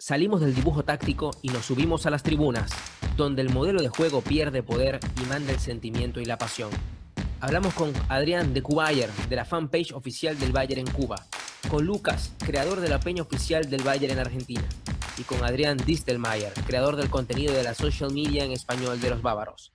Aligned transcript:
Salimos 0.00 0.40
del 0.40 0.54
dibujo 0.54 0.82
táctico 0.82 1.30
y 1.42 1.50
nos 1.50 1.66
subimos 1.66 2.06
a 2.06 2.10
las 2.10 2.22
tribunas, 2.22 2.70
donde 3.18 3.42
el 3.42 3.50
modelo 3.50 3.82
de 3.82 3.90
juego 3.90 4.22
pierde 4.22 4.62
poder 4.62 4.98
y 5.22 5.26
manda 5.26 5.52
el 5.52 5.60
sentimiento 5.60 6.22
y 6.22 6.24
la 6.24 6.38
pasión. 6.38 6.70
Hablamos 7.38 7.74
con 7.74 7.92
Adrián 8.08 8.54
de 8.54 8.62
Cubayer, 8.62 9.10
de 9.28 9.36
la 9.36 9.44
fanpage 9.44 9.92
oficial 9.92 10.38
del 10.38 10.52
Bayern 10.52 10.88
en 10.88 10.94
Cuba, 10.94 11.26
con 11.68 11.84
Lucas, 11.84 12.32
creador 12.38 12.80
de 12.80 12.88
la 12.88 12.98
peña 12.98 13.20
oficial 13.20 13.68
del 13.68 13.82
Bayern 13.82 14.14
en 14.14 14.20
Argentina, 14.20 14.64
y 15.18 15.22
con 15.24 15.44
Adrián 15.44 15.76
Distelmayer, 15.76 16.54
creador 16.66 16.96
del 16.96 17.10
contenido 17.10 17.52
de 17.52 17.62
la 17.62 17.74
social 17.74 18.10
media 18.10 18.42
en 18.42 18.52
español 18.52 19.02
de 19.02 19.10
los 19.10 19.20
bávaros. 19.20 19.70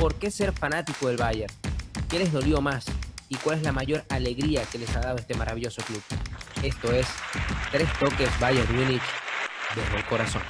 ¿Por 0.00 0.16
qué 0.16 0.32
ser 0.32 0.52
fanático 0.52 1.06
del 1.06 1.16
Bayern? 1.16 1.54
¿Qué 2.08 2.18
les 2.18 2.32
dolió 2.32 2.60
más? 2.60 2.86
¿Y 3.28 3.36
cuál 3.36 3.58
es 3.58 3.62
la 3.62 3.70
mayor 3.70 4.04
alegría 4.08 4.64
que 4.64 4.78
les 4.78 4.96
ha 4.96 5.00
dado 5.00 5.18
este 5.18 5.34
maravilloso 5.34 5.80
club? 5.82 6.02
Esto 6.60 6.90
es 6.90 7.06
Tres 7.70 7.88
Toques 8.00 8.30
Bayern 8.40 8.74
Múnich 8.74 9.02
desde 9.74 9.96
el 9.96 10.04
corazón. 10.04 10.42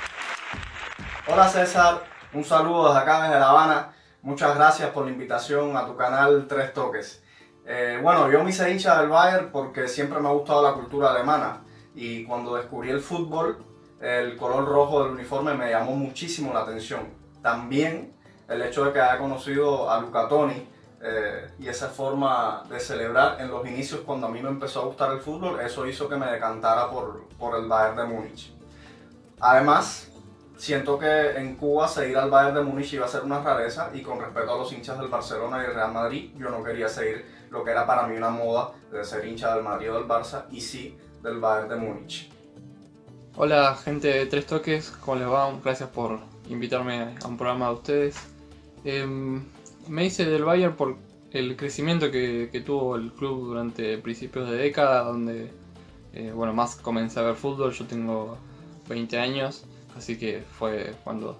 Hola 1.26 1.49
César, 1.49 2.03
un 2.32 2.45
saludo 2.45 2.89
desde 2.89 3.00
acá 3.00 3.22
desde 3.22 3.39
La 3.39 3.50
Habana. 3.50 3.93
Muchas 4.22 4.54
gracias 4.54 4.90
por 4.90 5.04
la 5.04 5.12
invitación 5.12 5.76
a 5.76 5.86
tu 5.86 5.96
canal 5.96 6.46
Tres 6.49 6.72
Toques. 6.72 7.22
Eh, 7.67 7.98
bueno, 8.03 8.31
yo 8.31 8.43
me 8.43 8.50
hice 8.50 8.71
hincha 8.71 9.00
del 9.00 9.09
Bayern 9.09 9.50
porque 9.53 9.86
siempre 9.89 10.18
me 10.18 10.29
ha 10.29 10.32
gustado 10.32 10.62
la 10.62 10.75
cultura 10.75 11.11
alemana 11.11 11.62
y 11.95 12.25
cuando 12.25 12.57
descubrí 12.57 12.90
el 12.90 13.00
fútbol, 13.00 13.64
el 14.00 14.36
color 14.36 14.67
rojo 14.67 15.04
del 15.04 15.12
uniforme 15.12 15.54
me 15.54 15.71
llamó 15.71 15.93
muchísimo 15.93 16.53
la 16.53 16.61
atención. 16.61 17.00
También 17.43 18.14
el 18.48 18.62
hecho 18.62 18.84
de 18.84 18.93
que 18.93 19.00
haya 19.00 19.18
conocido 19.18 19.90
a 19.90 20.00
Luca 20.00 20.26
Toni 20.26 20.67
eh, 21.03 21.50
y 21.59 21.68
esa 21.68 21.89
forma 21.89 22.64
de 22.68 22.81
celebrar 22.81 23.40
en 23.40 23.48
los 23.48 23.67
inicios 23.67 24.00
cuando 24.00 24.26
a 24.26 24.31
mí 24.31 24.43
me 24.43 24.48
empezó 24.48 24.82
a 24.82 24.84
gustar 24.87 25.12
el 25.12 25.21
fútbol, 25.21 25.61
eso 25.61 25.87
hizo 25.87 26.09
que 26.09 26.17
me 26.17 26.26
decantara 26.26 26.90
por, 26.90 27.29
por 27.39 27.59
el 27.59 27.67
Bayern 27.68 27.96
de 27.96 28.04
Múnich. 28.04 28.60
Además, 29.40 30.11
siento 30.58 30.99
que 30.99 31.30
en 31.30 31.57
Cuba 31.57 31.89
seguir 31.89 32.19
al 32.19 32.31
Bayern 32.31 32.55
de 32.55 32.62
Múnich 32.62 32.92
iba 32.92 33.06
a 33.06 33.09
ser 33.09 33.23
una 33.23 33.42
rareza 33.42 33.91
y 33.95 34.03
con 34.03 34.20
respecto 34.20 34.53
a 34.53 34.59
los 34.59 34.70
hinchas 34.70 34.98
del 34.98 35.09
Barcelona 35.09 35.59
y 35.59 35.62
del 35.62 35.75
Real 35.75 35.92
Madrid, 35.92 36.31
yo 36.37 36.51
no 36.51 36.62
quería 36.62 36.89
seguir 36.89 37.25
lo 37.50 37.65
que 37.65 37.70
era 37.70 37.87
para 37.87 38.06
mí 38.06 38.15
una 38.17 38.28
moda 38.28 38.73
de 38.92 39.03
ser 39.03 39.27
hincha 39.27 39.55
del 39.55 39.65
Madrid 39.65 39.91
o 39.91 39.95
del 39.95 40.06
Barça 40.06 40.45
y 40.50 40.61
sí 40.61 40.98
del 41.23 41.41
Bayern 41.41 41.70
de 41.70 41.77
Múnich. 41.77 42.31
Hola 43.37 43.75
gente 43.83 44.09
de 44.09 44.27
Tres 44.27 44.45
Toques, 44.45 44.91
¿cómo 44.91 45.19
les 45.19 45.28
va? 45.28 45.50
Gracias 45.65 45.89
por 45.89 46.20
invitarme 46.50 47.17
a 47.22 47.27
un 47.27 47.39
programa 47.39 47.69
de 47.69 47.75
ustedes. 47.75 48.17
Em, 48.84 49.43
me 49.89 50.05
hice 50.05 50.27
del 50.27 50.45
Bayern 50.45 50.77
por 50.77 50.97
el 51.31 51.56
crecimiento 51.56 52.11
que, 52.11 52.62
tuvo 52.67 52.97
el 52.97 53.11
club 53.12 53.47
durante 53.47 53.97
principios 53.97 54.50
de 54.50 54.56
década, 54.56 55.05
donde 55.05 55.50
eh, 56.12 56.31
bueno, 56.34 56.53
más 56.53 56.77
comencé 56.77 57.20
a 57.20 57.22
ver 57.22 57.37
fútbol, 57.37 57.72
yo 57.72 57.87
tengo 57.87 58.37
20 58.91 59.19
años, 59.19 59.65
así 59.97 60.19
que 60.19 60.43
fue 60.59 60.95
cuando 61.05 61.39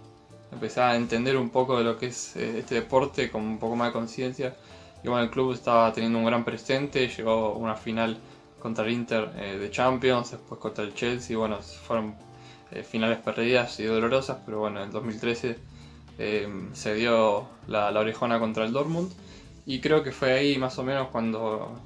empecé 0.53 0.81
a 0.81 0.97
entender 0.97 1.37
un 1.37 1.51
poco 1.51 1.79
de 1.79 1.85
lo 1.85 1.99
que 1.99 2.07
es 2.07 2.37
eh, 2.37 2.61
este 2.61 2.77
deporte 2.77 3.31
con 3.31 3.43
un 3.43 3.59
poco 3.59 3.77
más 3.77 3.89
de 3.89 3.93
conciencia. 3.93 4.57
Y 5.03 5.09
bueno, 5.09 5.25
el 5.25 5.31
club 5.31 5.53
estaba 5.53 5.93
teniendo 5.93 6.19
un 6.19 6.25
gran 6.25 6.45
presente, 6.45 7.09
llegó 7.09 7.55
una 7.55 7.75
final 7.75 8.19
contra 8.61 8.85
el 8.85 8.93
Inter 8.93 9.31
eh, 9.37 9.59
de 9.59 9.71
Champions, 9.71 10.31
después 10.33 10.61
contra 10.61 10.85
el 10.85 10.95
Chelsea, 10.95 11.37
bueno, 11.37 11.59
fueron 11.61 12.15
eh, 12.71 12.83
finales 12.83 13.19
perdidas 13.19 13.81
y 13.81 13.85
dolorosas, 13.85 14.39
pero 14.45 14.61
bueno, 14.61 14.83
en 14.83 14.91
2013 14.91 15.59
se 16.75 16.95
dio 16.95 17.47
la, 17.67 17.91
la, 17.91 18.01
orejona 18.01 18.39
contra 18.39 18.65
el 18.67 18.73
Dortmund. 18.73 19.11
Y 19.65 19.81
creo 19.81 20.03
que 20.03 20.13
fue 20.13 20.35
ahí 20.35 20.59
más 20.59 20.79
o 20.79 20.83
menos 20.83 21.09
cuando 21.09 21.81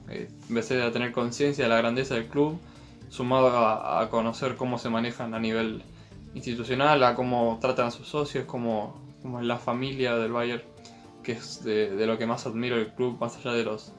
empecé 0.48 0.82
a 0.82 0.90
tener 0.90 1.12
conciencia 1.12 1.64
de 1.64 1.70
la 1.70 1.76
grandeza 1.76 2.14
del 2.14 2.26
club 2.26 2.58
sumado 3.08 3.48
a, 3.48 4.08
conocer 4.10 4.56
cómo 4.56 4.78
se 4.78 4.88
manejan 4.90 5.34
a 5.34 5.38
nivel 5.38 5.82
institucional, 6.34 7.02
a 7.04 7.14
cómo 7.14 7.58
tratan 7.60 7.86
a 7.86 7.90
sus 7.90 8.08
socios, 8.08 8.44
cómo, 8.46 9.00
cómo 9.22 9.40
es 9.40 9.46
la 9.46 9.58
familia 9.58 10.16
del 10.16 10.32
Bayern, 10.32 10.62
que 11.22 11.32
es 11.32 11.62
de, 11.64 12.06
lo 12.06 12.18
que 12.18 12.26
más 12.26 12.46
admiro 12.46 12.76
el 12.76 12.92
club, 12.92 13.18
más 13.20 13.36
allá 13.36 13.52
de 13.52 13.64
los, 13.64 13.92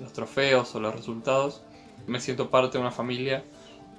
los 0.00 0.12
trofeos 0.12 0.74
o 0.74 0.80
los 0.80 0.94
resultados. 0.94 1.62
Me 2.06 2.20
siento 2.20 2.50
parte 2.50 2.78
de 2.78 2.82
una 2.82 2.90
familia 2.90 3.44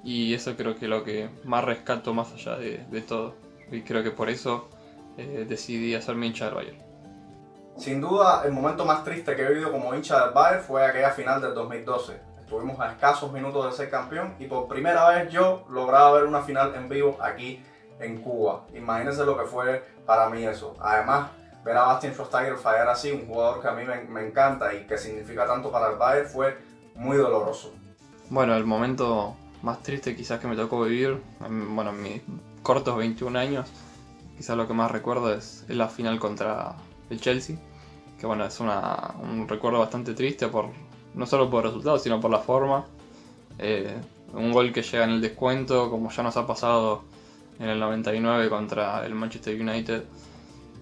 y 0.04 0.34
eso 0.34 0.56
creo 0.56 0.76
que 0.76 0.86
es 0.86 0.90
lo 0.90 1.04
que 1.04 1.30
más 1.44 1.64
rescato 1.64 2.14
más 2.14 2.32
allá 2.34 2.58
de, 2.58 2.86
de 2.92 3.02
todo. 3.02 3.36
Y 3.72 3.82
creo 3.82 4.04
que 4.04 4.12
por 4.12 4.30
eso 4.30 4.70
eh, 5.18 5.46
decidí 5.48 5.96
hacerme 5.96 6.28
hincha 6.28 6.46
del 6.46 6.56
Bayern. 6.56 6.78
Sin 7.78 8.02
duda, 8.02 8.44
el 8.46 8.52
momento 8.52 8.86
más 8.86 9.04
triste 9.04 9.36
que 9.36 9.44
he 9.44 9.50
vivido 9.50 9.72
como 9.72 9.94
hincha 9.94 10.26
del 10.26 10.34
Bayern 10.34 10.64
fue 10.64 10.86
aquella 10.86 11.12
final 11.12 11.42
del 11.42 11.54
2012 11.54 12.37
Estuvimos 12.48 12.80
a 12.80 12.94
escasos 12.94 13.30
minutos 13.34 13.66
de 13.66 13.76
ser 13.76 13.90
campeón 13.90 14.34
y 14.40 14.46
por 14.46 14.70
primera 14.70 15.10
vez 15.10 15.30
yo 15.30 15.66
lograba 15.70 16.14
ver 16.14 16.24
una 16.24 16.42
final 16.42 16.74
en 16.76 16.88
vivo 16.88 17.18
aquí 17.22 17.62
en 18.00 18.22
Cuba. 18.22 18.64
Imagínense 18.74 19.26
lo 19.26 19.38
que 19.38 19.44
fue 19.44 19.86
para 20.06 20.30
mí 20.30 20.46
eso. 20.46 20.74
Además, 20.80 21.30
ver 21.66 21.76
a 21.76 21.88
Bastian 21.88 22.14
Schweinsteiger 22.14 22.56
fallar 22.56 22.88
así, 22.88 23.12
un 23.12 23.28
jugador 23.28 23.62
que 23.62 23.68
a 23.68 23.74
mí 23.74 23.84
me, 23.84 24.26
encanta 24.26 24.74
y 24.74 24.88
que 24.88 24.98
significa 24.98 25.46
tanto 25.46 25.70
para 25.70 25.90
el 25.92 25.98
Bayern, 25.98 26.30
fue 26.30 26.58
muy 26.96 27.18
doloroso. 27.18 27.74
Bueno, 28.30 28.56
el 28.56 28.64
momento 28.64 29.36
más 29.62 29.84
triste 29.84 30.16
quizás 30.16 30.40
que 30.40 30.48
me 30.48 30.56
tocó 30.56 30.84
vivir, 30.84 31.22
bueno, 31.42 31.90
en 31.90 32.02
mis 32.02 32.22
cortos 32.64 32.96
21 32.96 33.38
años, 33.38 33.70
quizás 34.38 34.56
lo 34.56 34.70
que 34.70 34.74
más 34.74 34.90
recuerdo 34.90 35.34
es, 35.34 35.66
la 35.68 35.90
final 35.90 36.18
contra 36.18 36.76
el 37.10 37.20
Chelsea, 37.20 37.58
que 38.18 38.26
bueno, 38.26 38.46
es 38.46 38.58
un 38.62 39.50
recuerdo 39.50 39.80
bastante 39.80 40.14
triste 40.14 40.48
por 40.48 40.68
no 41.18 41.26
solo 41.26 41.50
por 41.50 41.66
resultados, 41.66 42.04
sino 42.04 42.22
por 42.22 42.32
la 42.32 42.40
forma. 42.40 42.86
Eh, 43.60 43.98
un 44.34 44.52
gol 44.52 44.72
que 44.72 44.84
llega 44.84 45.04
en 45.04 45.10
el 45.10 45.22
descuento, 45.22 45.90
como 45.90 46.12
ya 46.12 46.24
nos 46.24 46.38
ha 46.38 46.46
pasado 46.46 47.04
en 47.60 47.70
el 47.70 47.80
99 47.80 48.50
contra 48.50 49.06
el 49.06 49.16
Manchester 49.16 49.60
United. 49.60 50.04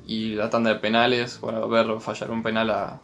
Y 0.06 0.36
la 0.36 0.50
tanda 0.50 0.74
de 0.74 0.80
penales, 0.80 1.40
bueno, 1.40 1.68
ver 1.68 2.00
fallar 2.00 2.30
un 2.30 2.44
penal 2.44 2.70
a, 2.70 3.00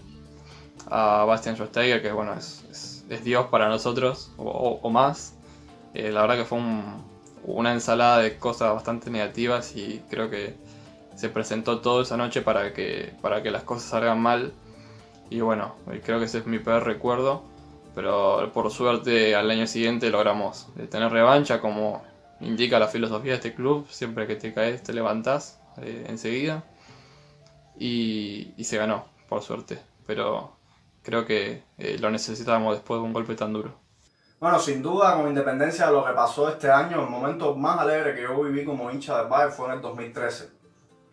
a 0.89 1.23
Bastian 1.25 1.55
Schweinsteiger, 1.55 2.01
que 2.01 2.11
bueno, 2.11 2.33
es, 2.33 3.05
es, 3.09 3.23
Dios 3.23 3.47
para 3.47 3.69
nosotros, 3.69 4.31
o, 4.37 4.89
más. 4.89 5.35
Eh, 5.93 6.11
la 6.11 6.21
verdad 6.21 6.35
que 6.37 6.45
fue 6.45 6.59
una 7.43 7.73
ensalada 7.73 8.19
de 8.19 8.37
cosas 8.37 8.73
bastante 8.73 9.09
negativas 9.09 9.75
y 9.75 10.01
creo 10.09 10.29
que 10.29 10.55
se 11.15 11.29
presentó 11.29 11.79
todo 11.79 12.01
esa 12.01 12.17
noche 12.17 12.41
para 12.41 12.73
que, 12.73 13.13
para 13.21 13.43
que 13.43 13.51
las 13.51 13.63
cosas 13.63 13.89
salgan 13.89 14.21
mal 14.21 14.53
y 15.31 15.39
bueno, 15.39 15.75
creo 16.03 16.19
que 16.19 16.25
ese 16.25 16.39
es 16.39 16.45
mi 16.45 16.59
peor 16.59 16.83
recuerdo. 16.83 17.41
Pero 17.95 18.51
por 18.53 18.69
suerte 18.69 19.33
al 19.33 19.49
año 19.49 19.65
siguiente 19.65 20.09
logramos 20.09 20.67
eh, 20.77 20.87
tener 20.87 21.11
revancha 21.11 21.59
como 21.59 22.03
indica 22.41 22.79
la 22.79 22.87
filosofía 22.87 23.31
de 23.31 23.37
este 23.37 23.55
club. 23.55 23.87
Siempre 23.89 24.27
que 24.27 24.35
te 24.35 24.53
caes 24.53 24.83
te 24.83 24.93
levantás 24.93 25.59
eh, 25.81 26.05
enseguida. 26.09 26.63
Y, 27.77 28.53
se 28.61 28.77
ganó, 28.77 29.05
por 29.29 29.41
suerte. 29.41 29.79
Pero 30.05 30.51
creo 31.01 31.25
que 31.25 31.63
eh, 31.77 31.97
lo 31.99 32.11
necesitábamos 32.11 32.75
después 32.75 32.99
de 32.99 33.05
un 33.05 33.13
golpe 33.13 33.35
tan 33.35 33.53
duro. 33.53 33.73
Bueno, 34.39 34.59
sin 34.59 34.81
duda, 34.81 35.15
con 35.15 35.29
independencia 35.29 35.87
de 35.87 35.93
lo 35.93 36.05
que 36.05 36.11
pasó 36.11 36.49
este 36.49 36.69
año, 36.69 37.01
el 37.01 37.09
momento 37.09 37.55
más 37.55 37.79
alegre 37.79 38.15
que 38.15 38.23
yo 38.23 38.43
viví 38.43 38.65
como 38.65 38.91
hincha 38.91 39.17
del 39.17 39.27
Bayern 39.27 39.53
fue 39.53 39.67
en 39.67 39.73
el 39.73 39.81
2013. 39.81 40.49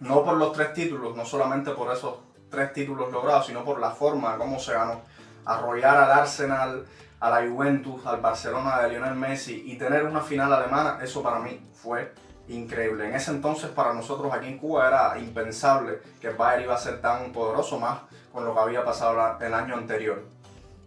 No 0.00 0.24
por 0.24 0.36
los 0.36 0.52
tres 0.52 0.72
títulos, 0.72 1.16
no 1.16 1.24
solamente 1.24 1.70
por 1.72 1.92
esos 1.92 2.14
tres 2.50 2.72
títulos 2.72 3.12
logrados, 3.12 3.46
sino 3.46 3.64
por 3.64 3.80
la 3.80 3.90
forma, 3.90 4.36
cómo 4.36 4.58
se 4.58 4.72
ganó. 4.72 5.02
Arrollar 5.44 5.96
al 5.96 6.12
Arsenal, 6.12 6.84
a 7.20 7.30
la 7.30 7.48
Juventus, 7.48 8.04
al 8.06 8.20
Barcelona 8.20 8.80
de 8.80 8.90
Lionel 8.90 9.14
Messi 9.14 9.64
y 9.66 9.76
tener 9.76 10.04
una 10.04 10.20
final 10.20 10.52
alemana, 10.52 10.98
eso 11.02 11.22
para 11.22 11.38
mí 11.40 11.60
fue 11.74 12.12
increíble. 12.48 13.08
En 13.08 13.14
ese 13.14 13.30
entonces 13.30 13.70
para 13.70 13.92
nosotros 13.92 14.32
aquí 14.32 14.46
en 14.46 14.58
Cuba 14.58 14.88
era 14.88 15.18
impensable 15.18 16.00
que 16.20 16.30
Bayern 16.30 16.64
iba 16.64 16.74
a 16.74 16.78
ser 16.78 17.00
tan 17.00 17.32
poderoso 17.32 17.78
más 17.78 18.00
con 18.32 18.44
lo 18.44 18.54
que 18.54 18.60
había 18.60 18.84
pasado 18.84 19.36
el 19.40 19.54
año 19.54 19.74
anterior. 19.74 20.24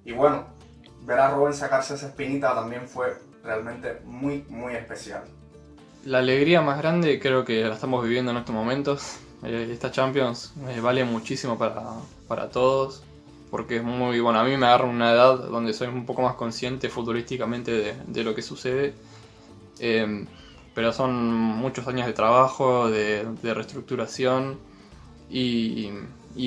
Y 0.05 0.13
bueno, 0.13 0.45
ver 1.01 1.19
a 1.19 1.31
Robin 1.31 1.53
sacarse 1.53 1.95
esa 1.95 2.07
espinita 2.07 2.53
también 2.55 2.87
fue 2.87 3.17
realmente 3.43 4.01
muy, 4.05 4.45
muy 4.49 4.73
especial. 4.73 5.23
La 6.05 6.19
alegría 6.19 6.61
más 6.61 6.79
grande 6.79 7.19
creo 7.19 7.45
que 7.45 7.63
la 7.63 7.75
estamos 7.75 8.03
viviendo 8.03 8.31
en 8.31 8.37
estos 8.37 8.55
momentos 8.55 9.19
eh, 9.43 9.69
esta 9.71 9.91
Champions 9.91 10.53
eh, 10.69 10.79
vale 10.81 11.03
muchísimo 11.03 11.57
para, 11.57 12.49
todos, 12.49 13.03
porque 13.49 13.77
es 13.77 13.83
muy 13.83 14.19
bueno. 14.19 14.39
A 14.39 14.43
mí 14.43 14.55
me 14.57 14.67
agarra 14.67 14.85
una 14.85 15.11
edad 15.11 15.37
donde 15.49 15.73
soy 15.73 15.87
un 15.87 16.05
poco 16.05 16.21
más 16.21 16.35
consciente 16.35 16.89
futbolísticamente 16.89 17.95
de, 18.05 18.23
lo 18.23 18.35
que 18.35 18.41
sucede, 18.41 18.93
eh, 19.79 20.25
pero 20.75 20.93
son 20.93 21.33
muchos 21.33 21.87
años 21.87 22.05
de 22.07 22.13
trabajo, 22.13 22.89
de, 22.89 23.25
reestructuración 23.43 24.59
y, 25.29 25.89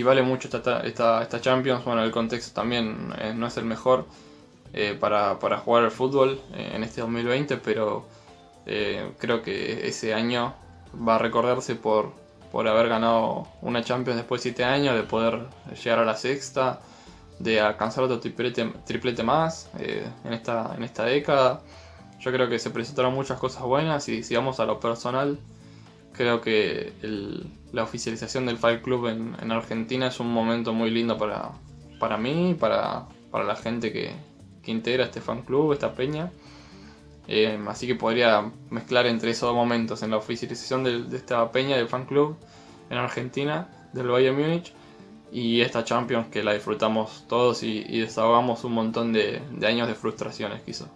vale 0.04 0.22
mucho 0.22 0.48
esta, 0.48 0.80
esta, 0.80 1.40
Champions. 1.40 1.84
Bueno, 1.84 2.04
el 2.04 2.12
contexto 2.12 2.54
también 2.54 3.12
no 3.34 3.46
es 3.46 3.56
el 3.56 3.64
mejor 3.64 4.06
para, 5.00 5.38
para, 5.38 5.58
jugar 5.58 5.84
al 5.84 5.90
fútbol 5.90 6.40
en 6.54 6.84
este 6.84 7.00
2020, 7.00 7.56
pero 7.58 8.06
creo 8.64 9.42
que 9.42 9.88
ese 9.88 10.14
año 10.14 10.54
va 11.06 11.16
a 11.16 11.18
recordarse 11.18 11.74
por 11.74 12.23
por 12.54 12.68
haber 12.68 12.88
ganado 12.88 13.48
una 13.62 13.82
Champions 13.82 14.16
después 14.16 14.40
de 14.40 14.50
7 14.50 14.62
años, 14.62 14.94
de 14.94 15.02
poder 15.02 15.48
llegar 15.82 15.98
a 15.98 16.04
la 16.04 16.14
sexta, 16.14 16.78
de 17.40 17.60
alcanzar 17.60 18.04
otro 18.04 18.20
triplete, 18.20 19.24
más 19.24 19.68
eh, 19.80 20.06
en, 20.22 20.32
esta, 20.34 20.72
en 20.76 20.84
esta 20.84 21.04
década. 21.04 21.62
yo 22.20 22.30
creo 22.30 22.48
que 22.48 22.60
se 22.60 22.70
presentaron 22.70 23.12
muchas 23.12 23.40
cosas 23.40 23.64
buenas 23.64 24.08
y 24.08 24.22
si 24.22 24.36
vamos 24.36 24.60
a 24.60 24.66
lo 24.66 24.78
personal, 24.78 25.40
creo 26.12 26.40
que 26.40 26.92
la 27.72 27.82
oficialización 27.82 28.46
del 28.46 28.56
Fight 28.56 28.82
Club 28.82 29.08
en, 29.08 29.50
Argentina 29.50 30.06
es 30.06 30.20
un 30.20 30.32
momento 30.32 30.72
muy 30.72 30.92
lindo 30.92 31.18
para, 31.18 31.50
para 31.98 32.18
mí, 32.18 32.56
para, 32.56 33.06
para 33.32 33.42
la 33.42 33.56
gente 33.56 33.92
que, 33.92 34.14
que 34.62 34.70
integra 34.70 35.06
este 35.06 35.20
fan 35.20 35.42
club, 35.42 35.72
esta 35.72 35.96
peña. 35.96 36.30
Eh, 37.26 37.58
así 37.68 37.86
que 37.86 37.94
podría 37.94 38.50
mezclar 38.70 39.06
entre 39.06 39.30
esos 39.30 39.48
dos 39.48 39.54
momentos, 39.54 40.02
en 40.02 40.10
la 40.10 40.18
oficialización 40.18 40.84
de, 40.84 41.16
esta 41.16 41.50
peña 41.52 41.76
del 41.76 41.88
fan 41.88 42.04
club 42.04 42.36
en 42.90 42.98
Argentina, 42.98 43.68
del 43.92 44.08
Bayern 44.08 44.38
Múnich, 44.38 44.72
y 45.32 45.62
esta 45.62 45.84
Champions 45.84 46.28
que 46.28 46.44
la 46.44 46.52
disfrutamos 46.52 47.24
todos 47.28 47.62
y, 47.62 47.82
desahogamos 48.00 48.62
un 48.64 48.72
montón 48.72 49.12
de, 49.12 49.40
años 49.66 49.88
de 49.88 49.94
frustraciones 49.94 50.62
quizá. 50.62 50.86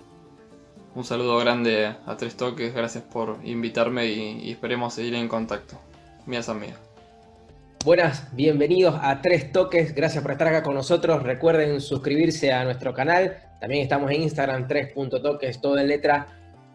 Un 0.95 1.05
saludo 1.05 1.39
grande 1.39 1.95
a 2.07 2.17
Tres 2.17 2.37
Toques, 2.37 2.75
gracias 2.75 3.05
por 3.05 3.39
invitarme 3.45 4.07
y, 4.07 4.51
esperemos 4.51 4.95
seguir 4.95 5.15
en 5.15 5.29
contacto. 5.29 5.79
Mías 6.27 6.49
amigas. 6.49 6.79
Buenas, 7.85 8.35
bienvenidos 8.35 8.97
a 9.01 9.23
Tres 9.23 9.51
Toques, 9.51 9.95
gracias 9.95 10.23
por 10.23 10.33
estar 10.33 10.49
acá 10.49 10.63
con 10.63 10.75
nosotros. 10.75 11.23
Recuerden 11.23 11.81
suscribirse 11.81 12.53
a 12.53 12.65
nuestro 12.65 12.93
canal, 12.93 13.48
también 13.61 13.83
estamos 13.83 14.11
en 14.11 14.23
Instagram, 14.23 14.69
3.toques, 14.69 15.61
todo 15.61 15.79
en 15.79 15.89
letra. 15.89 16.27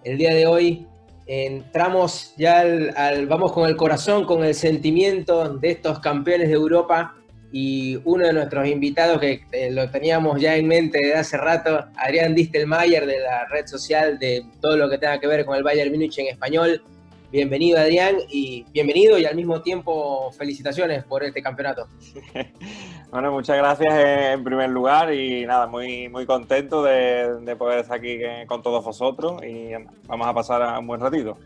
El 0.04 0.18
día 0.18 0.34
de 0.34 0.46
hoy 0.48 0.88
entramos 1.26 2.34
ya 2.38 2.60
al, 2.60 3.28
vamos 3.28 3.54
con 3.54 3.68
el 3.70 3.76
corazón, 3.76 4.26
con 4.26 4.44
el 4.44 4.54
sentimiento 4.54 5.50
de 5.58 5.72
estos 5.72 6.00
campeones 6.00 6.50
de 6.50 6.56
Europa 6.56 7.16
y 7.52 8.00
uno 8.04 8.26
de 8.26 8.34
nuestros 8.34 8.68
invitados 8.68 9.22
que 9.22 9.44
eh, 9.52 9.72
lo 9.72 9.90
teníamos 9.90 10.42
ya 10.42 10.56
en 10.56 10.68
mente 10.68 10.98
desde 10.98 11.16
hace 11.16 11.38
rato, 11.38 11.86
Adrián 11.96 12.34
Distelmayer 12.34 13.06
de 13.06 13.20
la 13.20 13.46
red 13.46 13.68
social 13.68 14.18
de 14.18 14.44
todo 14.60 14.76
lo 14.76 14.90
que 14.90 14.98
tenga 14.98 15.20
que 15.20 15.28
ver 15.28 15.46
con 15.46 15.56
el 15.56 15.64
Bayern 15.64 15.92
Múnich 15.92 16.18
en 16.18 16.28
español. 16.28 16.84
Bienvenido 17.32 17.80
Adrián 17.80 18.18
y 18.30 18.66
bienvenido 18.74 19.18
y 19.18 19.26
al 19.26 19.36
mismo 19.36 19.62
tiempo 19.62 20.32
felicitaciones 20.32 21.04
por 21.04 21.24
este 21.24 21.42
campeonato. 21.42 21.88
bueno, 23.14 23.32
muchas 23.32 23.58
gracias 23.58 23.94
en 23.94 24.44
primer 24.44 24.72
lugar 24.72 25.14
y 25.14 25.46
nada, 25.46 25.68
muy, 25.68 26.10
muy 26.10 26.26
contento 26.26 26.82
de, 26.82 27.56
poder 27.60 27.82
estar 27.82 27.98
aquí 27.98 28.18
con 28.48 28.64
todos 28.64 28.84
vosotros 28.84 29.40
y 29.44 29.70
vamos 30.08 30.28
a 30.28 30.34
pasar 30.34 30.80
un 30.80 30.88
buen 30.88 31.00
ratito. 31.00 31.38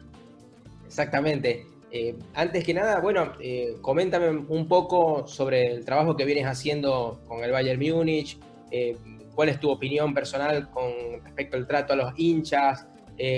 Exactamente. 0.85 1.65
Eh, 1.91 2.15
antes 2.35 2.63
que 2.63 2.73
nada, 2.73 3.01
bueno, 3.01 3.33
eh, 3.41 3.75
coméntame 3.81 4.29
un 4.29 4.67
poco 4.69 5.27
sobre 5.27 5.67
el 5.67 5.83
trabajo 5.83 6.15
que 6.15 6.23
vienes 6.23 6.45
haciendo 6.45 7.19
con 7.27 7.43
el 7.43 7.51
Bayern 7.51 7.81
Múnich, 7.81 8.39
eh, 8.71 8.95
cuál 9.35 9.49
es 9.49 9.59
tu 9.59 9.69
opinión 9.69 10.13
personal 10.13 10.69
con 10.71 10.89
respecto 11.21 11.57
al 11.57 11.67
trato 11.67 11.91
a 11.91 11.95
los 11.97 12.13
hinchas, 12.17 12.87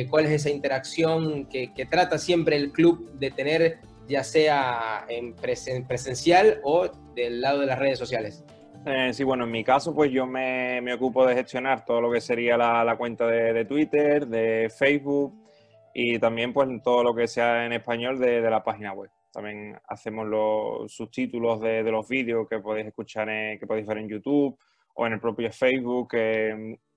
cuál 0.09 0.25
es 0.25 0.31
esa 0.33 0.51
interacción 0.51 1.45
que, 1.45 1.87
trata 1.89 2.19
siempre 2.19 2.57
el 2.57 2.71
club 2.71 3.11
de 3.13 3.31
tener, 3.31 3.79
ya 4.09 4.23
sea 4.23 5.06
en 5.07 5.35
presencial 5.35 6.59
o 6.63 6.89
del 7.15 7.41
lado 7.41 7.59
de 7.59 7.67
las 7.67 7.79
redes 7.79 8.00
sociales. 8.00 8.44
Eh, 8.85 9.13
sí, 9.13 9.23
bueno, 9.23 9.44
en 9.44 9.51
mi 9.51 9.63
caso, 9.63 9.94
pues 9.94 10.11
yo 10.11 10.25
me, 10.25 10.81
ocupo 10.94 11.25
de 11.25 11.35
gestionar 11.35 11.85
todo 11.85 12.01
lo 12.01 12.11
que 12.11 12.19
sería 12.19 12.57
la, 12.57 12.95
cuenta 12.97 13.27
de, 13.27 13.65
Twitter, 13.65 14.25
de 14.25 14.71
Facebook 14.75 15.33
y 15.94 16.17
también 16.17 16.53
pues 16.53 16.67
todo 16.83 17.03
lo 17.03 17.13
que 17.13 17.27
sea 17.27 17.65
en 17.65 17.73
español 17.73 18.19
de, 18.19 18.41
la 18.41 18.63
página 18.63 18.94
web. 18.94 19.11
También 19.31 19.77
hacemos 19.88 20.25
los 20.27 20.91
subtítulos 20.91 21.62
de, 21.62 21.83
los 21.83 22.07
vídeos 22.07 22.47
que 22.50 22.59
podéis 22.59 22.88
escuchar, 22.88 23.27
que 23.27 23.67
podéis 23.67 23.85
ver 23.85 24.00
en 24.00 24.09
YouTube 24.09 24.57
o 24.95 25.05
en 25.05 25.13
el 25.13 25.19
propio 25.19 25.51
Facebook, 25.51 26.15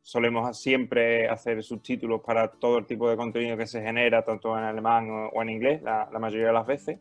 solemos 0.03 0.61
siempre 0.61 1.29
hacer 1.29 1.63
subtítulos 1.63 2.21
para 2.21 2.49
todo 2.49 2.79
el 2.79 2.87
tipo 2.87 3.09
de 3.09 3.17
contenido 3.17 3.57
que 3.57 3.67
se 3.67 3.81
genera, 3.81 4.25
tanto 4.25 4.57
en 4.59 4.65
alemán 4.65 5.09
o, 5.33 5.43
en 5.43 5.49
inglés, 5.49 5.81
la, 5.83 6.09
mayoría 6.19 6.49
de 6.49 6.53
las 6.53 6.67
veces. 6.67 6.99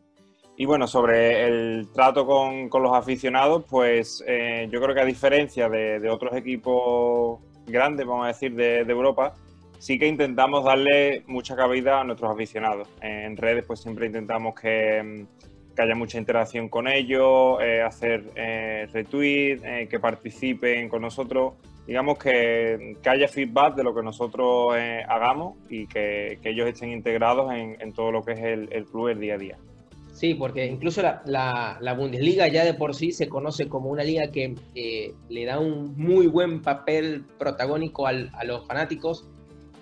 Y 0.56 0.66
bueno, 0.66 0.86
sobre 0.86 1.46
el 1.46 1.88
trato 1.92 2.24
con, 2.26 2.68
con 2.68 2.82
los 2.82 2.92
aficionados, 2.92 3.64
pues 3.68 4.22
eh, 4.26 4.68
yo 4.70 4.80
creo 4.80 4.94
que 4.94 5.00
a 5.00 5.04
diferencia 5.04 5.68
de, 5.68 6.08
otros 6.08 6.34
equipos 6.36 7.40
grandes, 7.66 8.06
vamos 8.06 8.24
a 8.24 8.28
decir, 8.28 8.54
de, 8.54 8.80
Europa, 8.80 9.34
sí 9.78 9.98
que 9.98 10.06
intentamos 10.06 10.64
darle 10.64 11.24
mucha 11.26 11.56
cabida 11.56 12.00
a 12.00 12.04
nuestros 12.04 12.30
aficionados. 12.30 12.88
En 13.00 13.36
redes 13.36 13.64
pues 13.66 13.80
siempre 13.80 14.06
intentamos 14.06 14.54
que, 14.54 15.26
que 15.74 15.82
haya 15.82 15.94
mucha 15.96 16.18
interacción 16.18 16.68
con 16.68 16.86
ellos, 16.86 17.58
eh, 17.60 17.82
hacer 17.82 18.30
eh, 18.36 18.86
retweets, 18.92 19.88
que 19.88 19.98
participen 19.98 20.88
con 20.88 21.02
nosotros 21.02 21.54
digamos 21.86 22.18
que, 22.18 22.96
haya 23.04 23.28
feedback 23.28 23.74
de 23.74 23.84
lo 23.84 23.94
que 23.94 24.02
nosotros 24.02 24.74
eh, 24.76 25.02
hagamos 25.08 25.56
y 25.68 25.86
que, 25.86 26.38
ellos 26.44 26.68
estén 26.68 26.90
integrados 26.90 27.52
en, 27.52 27.92
todo 27.92 28.12
lo 28.12 28.22
que 28.22 28.32
es 28.32 28.40
el, 28.40 28.84
club 28.86 29.08
el 29.08 29.20
día 29.20 29.34
a 29.34 29.38
día. 29.38 29.58
Sí, 30.12 30.34
porque 30.34 30.66
incluso 30.66 31.02
la, 31.24 31.94
Bundesliga 31.96 32.46
ya 32.48 32.64
de 32.64 32.74
por 32.74 32.94
sí 32.94 33.12
se 33.12 33.28
conoce 33.28 33.68
como 33.68 33.90
una 33.90 34.04
liga 34.04 34.30
que 34.30 34.54
eh, 34.74 35.14
le 35.28 35.44
da 35.44 35.58
un 35.58 35.94
muy 35.96 36.26
buen 36.26 36.62
papel 36.62 37.24
protagónico 37.38 38.06
a 38.06 38.12
los 38.44 38.66
fanáticos 38.66 39.26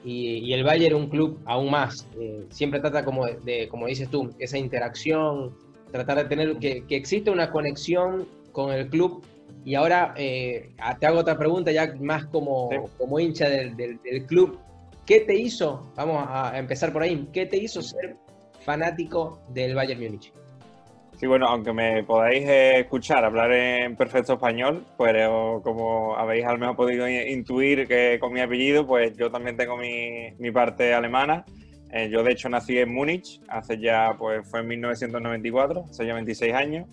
y, 0.04 0.52
el 0.52 0.64
Bayern 0.64 0.94
un 0.94 1.08
club 1.08 1.38
aún 1.44 1.70
más. 1.70 2.08
Eh, 2.18 2.46
siempre 2.50 2.80
trata 2.80 3.04
como 3.04 3.26
de, 3.26 3.68
como 3.68 3.86
dices 3.86 4.08
tú, 4.08 4.30
esa 4.38 4.56
interacción, 4.56 5.54
tratar 5.90 6.18
de 6.18 6.24
tener 6.24 6.56
que, 6.56 6.84
que 6.86 6.96
existe 6.96 7.30
una 7.30 7.50
conexión 7.50 8.26
con 8.52 8.72
el 8.72 8.88
club 8.88 9.22
y 9.64 9.74
ahora 9.74 10.14
eh, 10.16 10.74
te 10.98 11.06
hago 11.06 11.18
otra 11.18 11.38
pregunta 11.38 11.70
ya 11.72 11.94
más 12.00 12.26
como, 12.26 12.68
como 12.98 13.18
hincha 13.18 13.48
del, 13.48 13.76
del, 13.76 14.26
club. 14.26 14.58
¿Qué 15.06 15.20
te 15.20 15.34
hizo, 15.34 15.92
vamos 15.96 16.24
a 16.28 16.56
empezar 16.58 16.92
por 16.92 17.02
ahí, 17.02 17.28
qué 17.32 17.46
te 17.46 17.56
hizo 17.56 17.82
ser 17.82 18.16
fanático 18.60 19.40
del 19.52 19.74
Bayern 19.74 20.00
Múnich? 20.00 20.32
Sí, 21.20 21.26
bueno, 21.26 21.46
aunque 21.48 21.74
me 21.74 22.02
podáis 22.02 22.48
eh, 22.48 22.80
escuchar 22.80 23.26
hablar 23.26 23.52
en 23.52 23.94
perfecto 23.94 24.32
español, 24.32 24.86
pues 24.96 25.14
como 25.62 26.16
habéis 26.16 26.46
al 26.46 26.58
menos 26.58 26.76
podido 26.76 27.06
intuir 27.06 27.86
que 27.86 28.18
con 28.18 28.32
mi 28.32 28.40
apellido, 28.40 28.86
pues 28.86 29.14
yo 29.18 29.30
también 29.30 29.54
tengo 29.54 29.76
mi, 29.76 30.32
mi 30.38 30.50
parte 30.50 30.94
alemana. 30.94 31.44
Eh, 31.92 32.08
yo 32.10 32.22
de 32.22 32.32
hecho 32.32 32.48
nací 32.48 32.78
en 32.78 32.94
Múnich, 32.94 33.38
hace 33.48 33.78
ya, 33.78 34.14
pues 34.18 34.48
fue 34.48 34.60
en 34.60 34.68
1994, 34.68 35.84
hace 35.90 36.06
ya 36.06 36.14
26 36.14 36.54
años. 36.54 36.88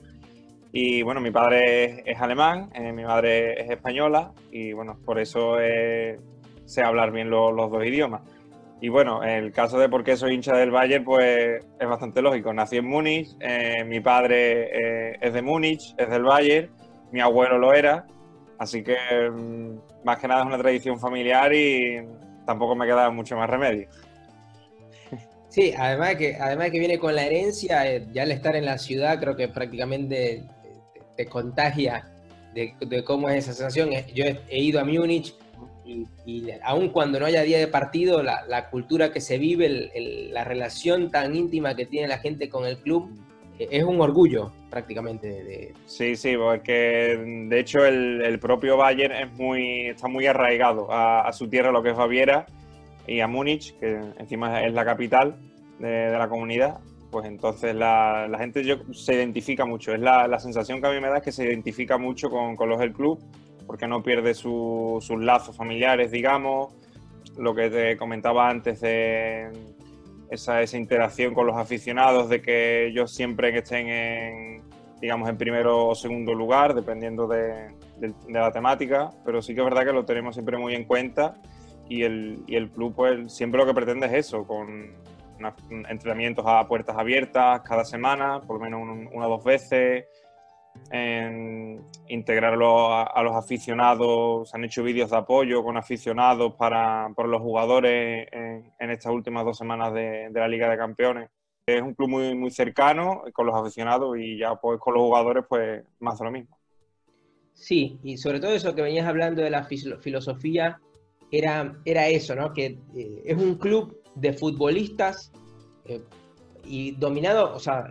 Y 0.71 1.01
bueno, 1.01 1.21
mi 1.21 1.31
padre 1.31 2.03
es, 2.05 2.19
alemán, 2.19 2.69
eh, 2.73 2.91
mi 2.91 3.03
madre 3.03 3.61
es 3.61 3.69
española 3.69 4.33
y 4.51 4.73
bueno, 4.73 4.99
por 5.05 5.19
eso 5.19 5.59
eh, 5.59 6.19
sé 6.65 6.83
hablar 6.83 7.11
bien 7.11 7.29
los 7.29 7.55
dos 7.55 7.85
idiomas. 7.85 8.21
Y 8.79 8.89
bueno, 8.89 9.23
el 9.23 9.51
caso 9.51 9.79
de 9.79 9.89
por 9.89 10.03
qué 10.03 10.15
soy 10.15 10.35
hincha 10.35 10.55
del 10.55 10.69
Bayern, 10.69 11.03
pues 11.03 11.65
es 11.79 11.87
bastante 11.87 12.21
lógico. 12.21 12.53
Nací 12.53 12.77
en 12.77 12.85
Múnich, 12.85 13.35
eh, 13.39 13.83
mi 13.85 14.01
padre 14.01 15.17
es 15.19 15.33
de 15.33 15.41
Múnich, 15.41 15.95
es 15.97 16.09
del 16.09 16.23
Bayern, 16.23 16.69
mi 17.11 17.21
abuelo 17.21 17.57
lo 17.57 17.73
era, 17.73 18.05
así 18.59 18.83
que 18.83 18.97
mm, 19.31 20.03
más 20.05 20.17
que 20.19 20.27
nada 20.27 20.41
es 20.41 20.47
una 20.47 20.59
tradición 20.59 20.99
familiar 20.99 21.51
y 21.53 22.05
tampoco 22.45 22.75
me 22.75 22.85
queda 22.85 23.09
mucho 23.09 23.35
más 23.35 23.49
remedio. 23.49 23.87
Sí, 25.49 25.73
además 25.75 26.15
que, 26.15 26.35
además 26.35 26.69
que 26.69 26.77
viene 26.77 26.99
con 26.99 27.15
la 27.15 27.23
herencia, 27.23 27.97
ya 28.11 28.23
al 28.23 28.31
estar 28.31 28.55
en 28.55 28.65
la 28.65 28.77
ciudad 28.77 29.19
creo 29.19 29.35
que 29.35 29.47
prácticamente 29.47 30.43
te 31.17 31.25
contagia 31.25 32.05
de, 32.53 33.03
cómo 33.03 33.29
es 33.29 33.39
esa 33.39 33.53
sensación. 33.53 33.91
Eh, 33.91 34.05
yo 34.13 34.25
he, 34.25 34.59
ido 34.59 34.79
a 34.79 34.85
Múnich 34.85 35.35
y, 35.85 36.49
aun 36.63 36.89
cuando 36.89 37.19
no 37.19 37.25
haya 37.25 37.43
día 37.43 37.57
de 37.57 37.67
partido, 37.67 38.23
la, 38.23 38.69
cultura 38.69 39.11
que 39.11 39.21
se 39.21 39.37
vive, 39.37 39.91
la 40.31 40.43
relación 40.43 41.11
tan 41.11 41.35
íntima 41.35 41.75
que 41.75 41.85
tiene 41.85 42.07
la 42.07 42.17
gente 42.17 42.49
con 42.49 42.65
el 42.65 42.77
club, 42.77 43.09
eh, 43.59 43.67
es 43.71 43.83
un 43.83 43.99
orgullo 44.01 44.51
prácticamente. 44.69 45.27
De... 45.27 45.73
Sí, 45.85 46.15
sí, 46.15 46.35
porque 46.37 47.45
de 47.49 47.59
hecho 47.59 47.85
el, 47.85 48.39
propio 48.39 48.77
Bayern 48.77 49.13
está 49.13 50.07
muy 50.07 50.27
arraigado 50.27 50.87
a, 50.91 51.31
su 51.33 51.47
tierra, 51.47 51.71
lo 51.71 51.83
que 51.83 51.91
es 51.91 51.95
Baviera, 51.95 52.45
y 53.07 53.21
a 53.21 53.27
Múnich, 53.27 53.77
que 53.79 53.99
encima 54.19 54.63
es 54.63 54.73
la 54.73 54.83
capital 54.83 55.37
de 55.79 56.11
la 56.11 56.27
comunidad 56.27 56.79
pues 57.11 57.25
entonces 57.25 57.73
la, 57.75 58.29
gente 58.37 58.63
se 58.91 59.15
identifica 59.15 59.65
mucho. 59.65 59.93
Es 59.93 59.99
la, 59.99 60.39
sensación 60.39 60.81
que 60.81 60.87
a 60.87 60.91
mí 60.91 60.99
me 60.99 61.07
da 61.07 61.17
es 61.17 61.23
que 61.23 61.31
se 61.31 61.45
identifica 61.45 61.97
mucho 61.97 62.29
con, 62.29 62.57
los 62.69 62.79
del 62.79 62.93
club, 62.93 63.19
porque 63.65 63.87
no 63.87 64.03
pierde 64.03 64.33
sus 64.33 65.09
lazos 65.09 65.55
familiares, 65.55 66.11
digamos. 66.11 66.73
Lo 67.37 67.53
que 67.53 67.69
te 67.69 67.97
comentaba 67.97 68.49
antes 68.49 68.81
de 68.81 69.51
esa, 70.29 70.61
esa 70.61 70.77
interacción 70.77 71.33
con 71.33 71.47
los 71.47 71.55
aficionados, 71.55 72.29
de 72.29 72.41
que 72.41 72.87
ellos 72.87 73.13
siempre 73.13 73.55
estén 73.57 73.87
en, 73.87 74.61
digamos, 74.99 75.29
en 75.29 75.37
primero 75.37 75.87
o 75.87 75.95
segundo 75.95 76.33
lugar, 76.33 76.73
dependiendo 76.73 77.27
de, 77.27 77.67
la 78.27 78.51
temática. 78.51 79.11
Pero 79.23 79.41
sí 79.41 79.53
que 79.53 79.61
es 79.61 79.65
verdad 79.65 79.85
que 79.85 79.93
lo 79.93 80.05
tenemos 80.05 80.35
siempre 80.35 80.57
muy 80.57 80.75
en 80.75 80.83
cuenta 80.83 81.35
y 81.89 82.03
el, 82.03 82.43
el 82.49 82.69
club 82.69 82.93
pues 82.93 83.33
siempre 83.33 83.59
lo 83.59 83.65
que 83.65 83.73
pretende 83.73 84.07
es 84.07 84.13
eso, 84.13 84.45
con 84.45 84.91
entrenamientos 85.89 86.45
a 86.47 86.67
puertas 86.67 86.95
abiertas 86.97 87.61
cada 87.61 87.85
semana, 87.85 88.41
por 88.41 88.57
lo 88.57 88.63
menos 88.63 89.09
una 89.13 89.27
o 89.27 89.29
dos 89.29 89.43
veces. 89.43 90.05
en 90.91 91.83
integrarlo 92.07 92.93
a, 92.93 93.21
los 93.23 93.35
aficionados, 93.35 94.49
se 94.49 94.57
han 94.57 94.63
hecho 94.63 94.83
vídeos 94.83 95.09
de 95.09 95.17
apoyo 95.17 95.63
con 95.63 95.75
aficionados 95.75 96.53
para, 96.53 97.09
por 97.15 97.27
los 97.27 97.41
jugadores 97.41 98.27
en, 98.31 98.91
estas 98.91 99.11
últimas 99.11 99.43
dos 99.43 99.57
semanas 99.57 99.93
de, 99.93 100.29
la 100.31 100.47
Liga 100.47 100.69
de 100.69 100.77
Campeones. 100.77 101.29
Es 101.65 101.81
un 101.81 101.93
club 101.95 102.09
muy, 102.09 102.35
muy 102.35 102.51
cercano 102.51 103.23
con 103.33 103.45
los 103.45 103.55
aficionados 103.55 104.17
y 104.17 104.37
ya 104.37 104.55
pues 104.55 104.79
con 104.79 104.93
los 104.93 105.03
jugadores 105.03 105.45
pues 105.49 105.83
más 105.99 106.17
de 106.19 106.25
lo 106.25 106.31
mismo. 106.31 106.57
Sí, 107.57 107.99
y 108.03 108.17
sobre 108.17 108.39
todo 108.39 108.51
eso 108.51 108.75
que 108.75 108.83
venías 108.83 109.07
hablando 109.07 109.41
de 109.41 109.49
la 109.49 109.63
filosofía, 109.63 110.79
era, 111.31 111.77
era 111.85 112.07
eso, 112.07 112.35
¿no? 112.35 112.53
Que 112.53 112.77
eh, 112.95 113.21
es 113.25 113.37
un 113.37 113.55
club 113.55 114.01
de 114.15 114.33
futbolistas 114.33 115.31
eh, 115.85 116.01
y 116.65 116.91
dominado, 116.91 117.53
o 117.53 117.59
sea, 117.59 117.89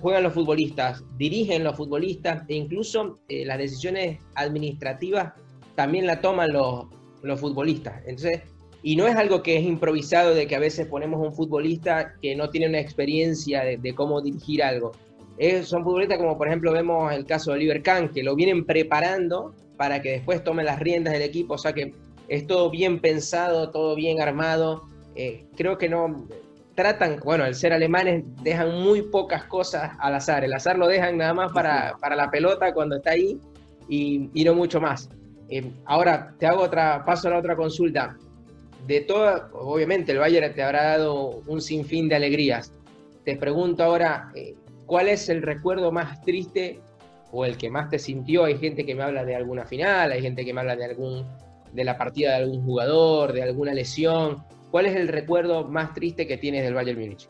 juegan 0.00 0.22
los 0.22 0.32
futbolistas, 0.32 1.02
dirigen 1.16 1.64
los 1.64 1.76
futbolistas 1.76 2.44
e 2.48 2.54
incluso 2.54 3.18
eh, 3.28 3.44
las 3.44 3.58
decisiones 3.58 4.20
administrativas 4.34 5.32
también 5.74 6.06
la 6.06 6.20
toman 6.20 6.52
los, 6.52 6.86
los 7.22 7.40
futbolistas. 7.40 8.00
Entonces, 8.06 8.42
y 8.82 8.96
no 8.96 9.06
es 9.06 9.16
algo 9.16 9.42
que 9.42 9.56
es 9.58 9.64
improvisado 9.64 10.34
de 10.34 10.46
que 10.46 10.56
a 10.56 10.60
veces 10.60 10.86
ponemos 10.86 11.20
un 11.20 11.34
futbolista 11.34 12.14
que 12.20 12.34
no 12.34 12.50
tiene 12.50 12.68
una 12.68 12.80
experiencia 12.80 13.62
de, 13.62 13.94
cómo 13.94 14.22
dirigir 14.22 14.62
algo. 14.62 14.92
son 15.64 15.84
futbolistas 15.84 16.18
como 16.18 16.38
por 16.38 16.48
ejemplo 16.48 16.72
vemos 16.72 17.12
el 17.12 17.26
caso 17.26 17.50
de 17.50 17.58
Oliver 17.58 17.82
Kahn, 17.82 18.10
que 18.10 18.22
lo 18.22 18.34
vienen 18.34 18.64
preparando 18.64 19.54
para 19.76 20.00
que 20.00 20.12
después 20.12 20.44
tome 20.44 20.62
las 20.64 20.78
riendas 20.78 21.12
del 21.12 21.22
equipo, 21.22 21.54
o 21.54 21.58
sea 21.58 21.72
que 21.72 21.92
es 22.30 22.46
todo 22.46 22.70
bien 22.70 23.00
pensado, 23.00 23.70
todo 23.70 23.96
bien 23.96 24.20
armado. 24.22 24.84
Eh, 25.16 25.46
creo 25.56 25.76
que 25.76 25.88
no, 25.88 26.28
tratan, 26.76 27.18
bueno, 27.24 27.42
al 27.42 27.56
ser 27.56 27.72
alemanes 27.72 28.22
dejan 28.44 28.80
muy 28.82 29.02
pocas 29.02 29.44
cosas 29.46 29.90
al 29.98 30.14
azar. 30.14 30.44
El 30.44 30.54
azar 30.54 30.78
lo 30.78 30.86
dejan 30.86 31.18
nada 31.18 31.34
más 31.34 31.52
para, 31.52 31.96
la 32.14 32.30
pelota 32.30 32.72
cuando 32.72 32.96
está 32.96 33.10
ahí 33.10 33.36
y, 33.88 34.30
no 34.44 34.54
mucho 34.54 34.80
más. 34.80 35.10
Eh, 35.48 35.72
ahora 35.86 36.32
te 36.38 36.46
hago 36.46 36.62
otra, 36.62 37.04
paso 37.04 37.26
a 37.26 37.32
la 37.32 37.38
otra 37.38 37.56
consulta. 37.56 38.16
De 38.86 39.00
toda, 39.00 39.50
obviamente 39.52 40.12
el 40.12 40.18
Bayern 40.18 40.54
te 40.54 40.62
habrá 40.62 40.84
dado 40.84 41.42
un 41.48 41.60
sinfín 41.60 42.08
de 42.08 42.14
alegrías. 42.14 42.72
Te 43.24 43.34
pregunto 43.34 43.82
ahora, 43.82 44.30
eh, 44.36 44.54
¿cuál 44.86 45.08
es 45.08 45.28
el 45.28 45.42
recuerdo 45.42 45.90
más 45.90 46.22
triste 46.22 46.78
o 47.32 47.44
el 47.44 47.56
que 47.56 47.70
más 47.70 47.90
te 47.90 47.98
sintió? 47.98 48.44
Hay 48.44 48.56
gente 48.56 48.86
que 48.86 48.94
me 48.94 49.02
habla 49.02 49.24
de 49.24 49.34
alguna 49.34 49.66
final, 49.66 50.12
hay 50.12 50.22
gente 50.22 50.44
que 50.44 50.54
me 50.54 50.60
habla 50.60 50.76
de 50.76 50.84
algún 50.84 51.26
de 51.72 51.84
la 51.84 51.96
partida 51.96 52.30
de 52.30 52.44
algún 52.44 52.64
jugador, 52.64 53.32
de 53.32 53.42
alguna 53.42 53.72
lesión. 53.74 54.44
¿Cuál 54.70 54.86
es 54.86 54.96
el 54.96 55.08
recuerdo 55.08 55.66
más 55.68 55.94
triste 55.94 56.26
que 56.26 56.36
tienes 56.36 56.62
del 56.64 56.74
Bayern 56.74 56.98
Múnich? 56.98 57.28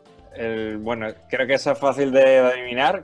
bueno, 0.79 1.07
creo 1.29 1.45
que 1.45 1.55
eso 1.55 1.71
es 1.71 1.77
fácil 1.77 2.11
de, 2.11 2.37
adivinar. 2.39 3.01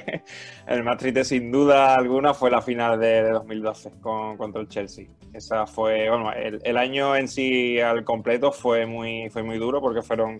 el 0.66 0.84
más 0.84 0.98
triste, 0.98 1.24
sin 1.24 1.50
duda 1.50 1.94
alguna, 1.94 2.34
fue 2.34 2.50
la 2.50 2.60
final 2.60 3.00
de, 3.00 3.22
2012 3.22 3.92
con, 4.00 4.36
contra 4.36 4.60
el 4.60 4.68
Chelsea. 4.68 5.06
Esa 5.32 5.66
fue, 5.66 6.08
bueno, 6.10 6.30
el, 6.32 6.76
año 6.76 7.16
en 7.16 7.28
sí 7.28 7.80
al 7.80 8.04
completo 8.04 8.52
fue 8.52 8.86
muy, 8.86 9.30
fue 9.30 9.42
muy 9.42 9.58
duro 9.58 9.80
porque 9.80 10.02
fueron 10.02 10.38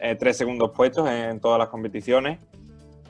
eh, 0.00 0.14
tres 0.16 0.36
segundos 0.36 0.72
puestos 0.72 1.08
en, 1.08 1.40
todas 1.40 1.58
las 1.58 1.68
competiciones. 1.68 2.38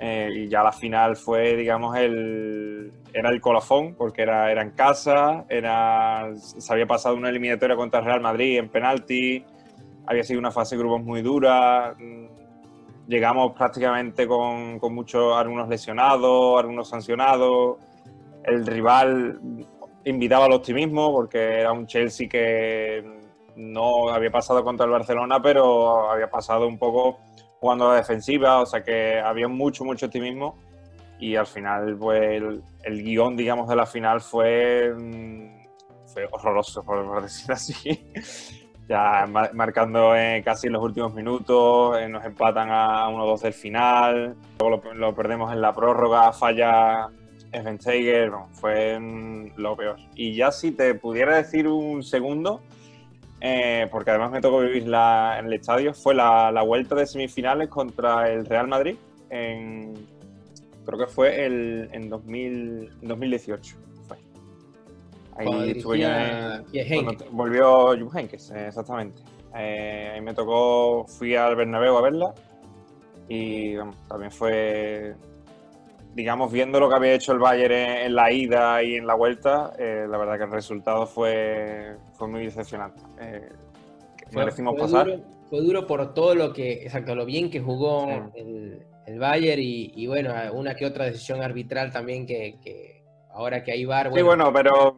Eh, 0.05 0.31
y 0.35 0.49
ya 0.49 0.65
la 0.65 0.73
final 0.73 1.15
fue, 1.15 1.55
digamos, 1.55 1.97
el, 1.97 2.91
era 3.13 3.31
el 3.31 3.41
colofón, 3.41 3.95
porque 3.95 4.23
era, 4.23 4.51
era 4.51 4.61
en 4.61 4.73
casa, 4.73 5.45
era, 5.49 6.29
se 6.35 6.73
había 6.73 6.87
pasado 6.87 7.15
una 7.15 7.29
eliminatoria 7.29 7.77
contra 7.77 8.01
el 8.01 8.07
Real 8.07 8.21
Madrid 8.21 8.59
en 8.59 8.69
penalti, 8.69 9.45
había 10.05 10.25
sido 10.25 10.41
una 10.41 10.51
fase 10.51 10.75
de 10.75 10.81
grupos 10.81 11.05
muy 11.05 11.23
dura. 11.23 11.95
Llegamos 13.07 13.53
prácticamente 13.53 14.27
con, 14.27 14.81
con 14.81 14.93
muchos, 14.93 15.37
algunos 15.37 15.69
lesionados, 15.69 16.59
algunos 16.59 16.89
sancionados. 16.89 17.77
El 18.43 18.67
rival 18.67 19.39
invitaba 20.05 20.47
al 20.47 20.53
optimismo 20.53 21.13
porque 21.13 21.61
era 21.61 21.71
un 21.71 21.87
Chelsea 21.87 22.29
que 22.29 23.05
no 23.55 24.09
había 24.09 24.33
pasado 24.33 24.65
contra 24.65 24.85
el 24.85 24.91
Barcelona, 24.91 25.41
pero 25.41 26.11
había 26.11 26.29
pasado 26.29 26.67
un 26.67 26.77
poco 26.77 27.21
jugando 27.63 27.87
a 27.87 27.93
la 27.93 27.97
defensiva, 27.99 28.59
o 28.59 28.67
sea 28.67 28.83
que 28.83 29.21
había 29.21 29.47
mucho, 29.47 29.85
mucho 29.85 30.07
optimismo. 30.07 30.59
Y 31.21 31.37
al 31.37 31.47
final, 31.47 31.97
pues 31.97 32.43
el, 32.83 33.03
guion, 33.05 33.37
digamos, 33.37 33.69
de 33.69 33.77
la 33.77 33.87
final 33.87 34.21
fue, 34.21 34.93
fue 36.13 36.29
horroroso, 36.33 36.83
por 36.83 37.23
decirlo 37.23 37.55
así 37.55 38.05
ya 38.89 39.29
marcando 39.53 40.17
en 40.17 40.43
casi 40.43 40.69
los 40.69 40.83
últimos 40.83 41.15
minutos, 41.15 41.97
eh, 42.01 42.09
nos 42.09 42.25
empatan 42.25 42.69
a 42.71 43.09
1-2 43.09 43.41
del 43.41 43.53
final, 43.53 44.37
luego 44.59 44.83
lo, 44.95 45.15
perdemos 45.15 45.53
en 45.53 45.61
la 45.61 45.73
prórroga, 45.73 46.33
falla 46.33 47.09
Eventeiger, 47.53 48.33
fue 48.51 48.99
lo 49.57 49.77
peor. 49.77 49.97
Y 50.17 50.35
ya 50.35 50.51
si 50.51 50.73
te 50.73 50.95
pudiera 50.95 51.37
decir 51.37 51.69
un 51.69 52.03
segundo, 52.03 52.61
eh, 53.45 53.89
porque 53.91 54.11
además 54.11 54.31
me 54.31 54.41
tocó 54.41 54.61
vivir 54.61 54.85
en 54.85 55.47
el 55.47 55.53
estadio, 55.53 55.93
fue 55.93 56.15
la, 56.15 56.63
vuelta 56.63 56.95
de 56.95 57.09
semifinales 57.09 57.69
contra 57.69 58.31
el 58.31 58.47
Real 58.47 58.69
Madrid, 58.69 58.95
en, 59.31 59.95
creo 60.87 60.97
que 60.97 61.09
fue 61.09 61.45
el, 61.45 61.89
en 61.91 62.09
2018. 62.09 63.77
Ahí 65.35 65.71
estuve 65.71 65.99
ya 65.99 66.63
volvió 67.33 67.99
Jupp 67.99 68.15
Heynckes, 68.15 68.53
exactamente. 68.53 69.23
Eh, 69.57 70.13
ahí 70.15 70.21
me 70.21 70.35
tocó, 70.35 71.05
fui 71.09 71.35
al 71.35 71.57
Bernabéu 71.57 71.97
a 71.97 72.03
verla 72.03 72.35
y 73.29 73.75
también 74.09 74.31
fue, 74.31 75.17
digamos, 76.15 76.53
viendo 76.53 76.79
lo 76.79 76.89
que 76.89 76.95
había 76.95 77.15
hecho 77.15 77.33
el 77.33 77.41
Bayern 77.41 77.73
en, 77.73 78.15
la 78.15 78.31
ida 78.31 78.85
y 78.85 78.95
en 78.95 79.07
la 79.07 79.15
vuelta, 79.15 79.73
eh, 79.81 80.07
la 80.09 80.17
verdad 80.17 80.39
que 80.39 80.45
el 80.45 80.53
resultado 80.53 81.07
fue, 81.07 81.97
fue 82.23 82.29
muy 82.29 82.45
decepcionante. 82.45 83.03
Eh, 83.21 83.49
fue, 84.31 84.47
pasar. 84.79 85.07
Duro, 85.07 85.25
fue 85.51 85.61
duro 85.61 85.87
por 85.89 86.15
todo 86.15 86.37
lo 86.37 86.53
que, 86.53 86.85
exacto, 86.85 87.17
lo 87.17 87.27
bien 87.27 87.51
que 87.51 87.59
jugó 87.59 88.09
el, 88.37 88.87
el, 89.07 89.19
Bayern 89.19 89.61
y, 89.61 90.07
bueno, 90.07 90.33
una 90.53 90.77
que 90.77 90.87
otra 90.87 91.07
decisión 91.07 91.43
arbitral 91.43 91.91
también 91.91 92.25
que, 92.25 93.03
ahora 93.35 93.65
que 93.65 93.73
hay 93.73 93.85
VAR... 93.85 94.13
sí, 94.15 94.23
bueno, 94.23 94.53
pero 94.53 94.97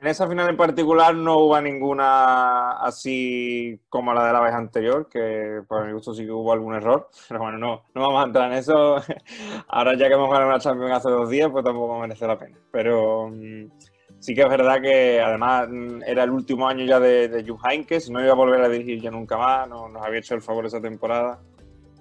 en 0.00 0.06
esa 0.06 0.26
final 0.26 0.48
en 0.48 0.56
particular 0.56 1.14
no 1.14 1.36
hubo 1.36 1.60
ninguna 1.60 2.78
así 2.80 3.78
como 3.90 4.14
la 4.14 4.26
de 4.26 4.32
la 4.32 4.40
vez 4.40 4.54
anterior, 4.54 5.06
que 5.06 5.60
por 5.68 5.84
mi 5.84 5.92
gusto 5.92 6.14
sí 6.14 6.24
que 6.24 6.30
hubo 6.30 6.50
algún 6.50 6.76
error, 6.76 7.10
pero 7.28 7.40
bueno, 7.40 7.58
no, 7.58 7.82
no 7.94 8.00
vamos 8.00 8.22
a 8.22 8.26
entrar 8.26 8.50
en 8.50 8.56
eso. 8.56 8.96
Ahora 9.68 9.98
ya 9.98 10.08
que 10.08 10.14
hemos 10.14 10.30
ganado 10.30 10.48
una 10.48 10.60
Champions 10.60 10.92
hace 10.92 11.10
dos 11.10 11.28
días, 11.28 11.50
pues 11.52 11.62
tampoco 11.62 11.98
merece 11.98 12.26
la 12.26 12.38
pena. 12.38 12.56
Pero 12.72 13.28
mm, 13.28 13.66
sí 14.20 14.34
que 14.34 14.42
es 14.42 14.48
verdad 14.48 14.80
que 14.80 15.20
además 15.20 15.68
era 16.06 16.24
el 16.24 16.30
último 16.30 16.68
año 16.68 16.84
ya 16.84 17.00
de, 17.00 17.28
de 17.28 17.48
Jupp 17.48 17.60
Heynckes, 17.64 18.10
no 18.10 18.20
iba 18.20 18.32
a 18.32 18.36
volver 18.36 18.62
a 18.62 18.68
dirigir 18.68 19.00
ya 19.00 19.10
nunca 19.10 19.36
más, 19.36 19.68
no, 19.68 19.88
nos 19.88 20.04
había 20.04 20.20
hecho 20.20 20.34
el 20.34 20.42
favor 20.42 20.66
esa 20.66 20.80
temporada. 20.80 21.40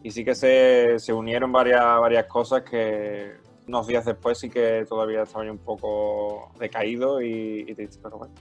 Y 0.03 0.11
sí 0.11 0.23
que 0.23 0.35
se, 0.35 0.99
se 0.99 1.11
unieron 1.11 1.51
varias, 1.51 1.83
varias 1.99 2.25
cosas 2.27 2.63
que 2.63 3.33
unos 3.67 3.87
días 3.87 4.05
después 4.05 4.39
sí 4.39 4.49
que 4.49 4.85
todavía 4.87 5.23
estaba 5.23 5.45
yo 5.45 5.51
un 5.51 5.57
poco 5.57 6.51
decaído 6.59 7.21
y, 7.21 7.65
triste, 7.75 7.99
pero 8.01 8.17
bueno. 8.17 8.33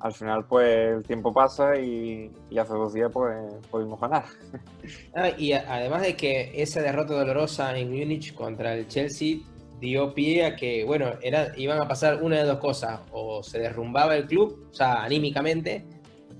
Al 0.00 0.14
final, 0.14 0.46
pues 0.46 0.96
el 0.96 1.02
tiempo 1.02 1.30
pasa 1.30 1.76
y, 1.78 2.32
hace 2.58 2.72
dos 2.72 2.94
días, 2.94 3.10
pues 3.12 3.36
pudimos 3.70 4.00
ganar. 4.00 4.24
Ah, 5.14 5.28
y 5.36 5.52
además 5.52 6.02
de 6.02 6.16
que 6.16 6.52
esa 6.54 6.80
derrota 6.80 7.14
dolorosa 7.14 7.76
en 7.76 7.90
Múnich 7.90 8.32
contra 8.32 8.74
el 8.74 8.88
Chelsea 8.88 9.38
dio 9.80 10.14
pie 10.14 10.44
a 10.44 10.56
que, 10.56 10.84
bueno, 10.84 11.12
era, 11.22 11.52
iban 11.56 11.80
a 11.80 11.88
pasar 11.88 12.22
una 12.22 12.36
de 12.36 12.44
dos 12.44 12.58
cosas: 12.58 13.00
o 13.12 13.42
se 13.42 13.58
derrumbaba 13.58 14.16
el 14.16 14.26
club, 14.26 14.68
o 14.70 14.74
sea, 14.74 15.02
anímicamente, 15.02 15.84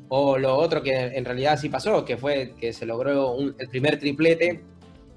o 0.09 0.39
lo 0.39 0.57
otro 0.57 0.83
que 0.83 0.95
en 0.95 1.25
realidad 1.25 1.59
sí 1.59 1.69
pasó, 1.69 2.05
que 2.05 2.17
fue 2.17 2.55
que 2.59 2.73
se 2.73 2.87
logró 2.87 3.37
el 3.39 3.69
primer 3.69 3.99
triplete 3.99 4.63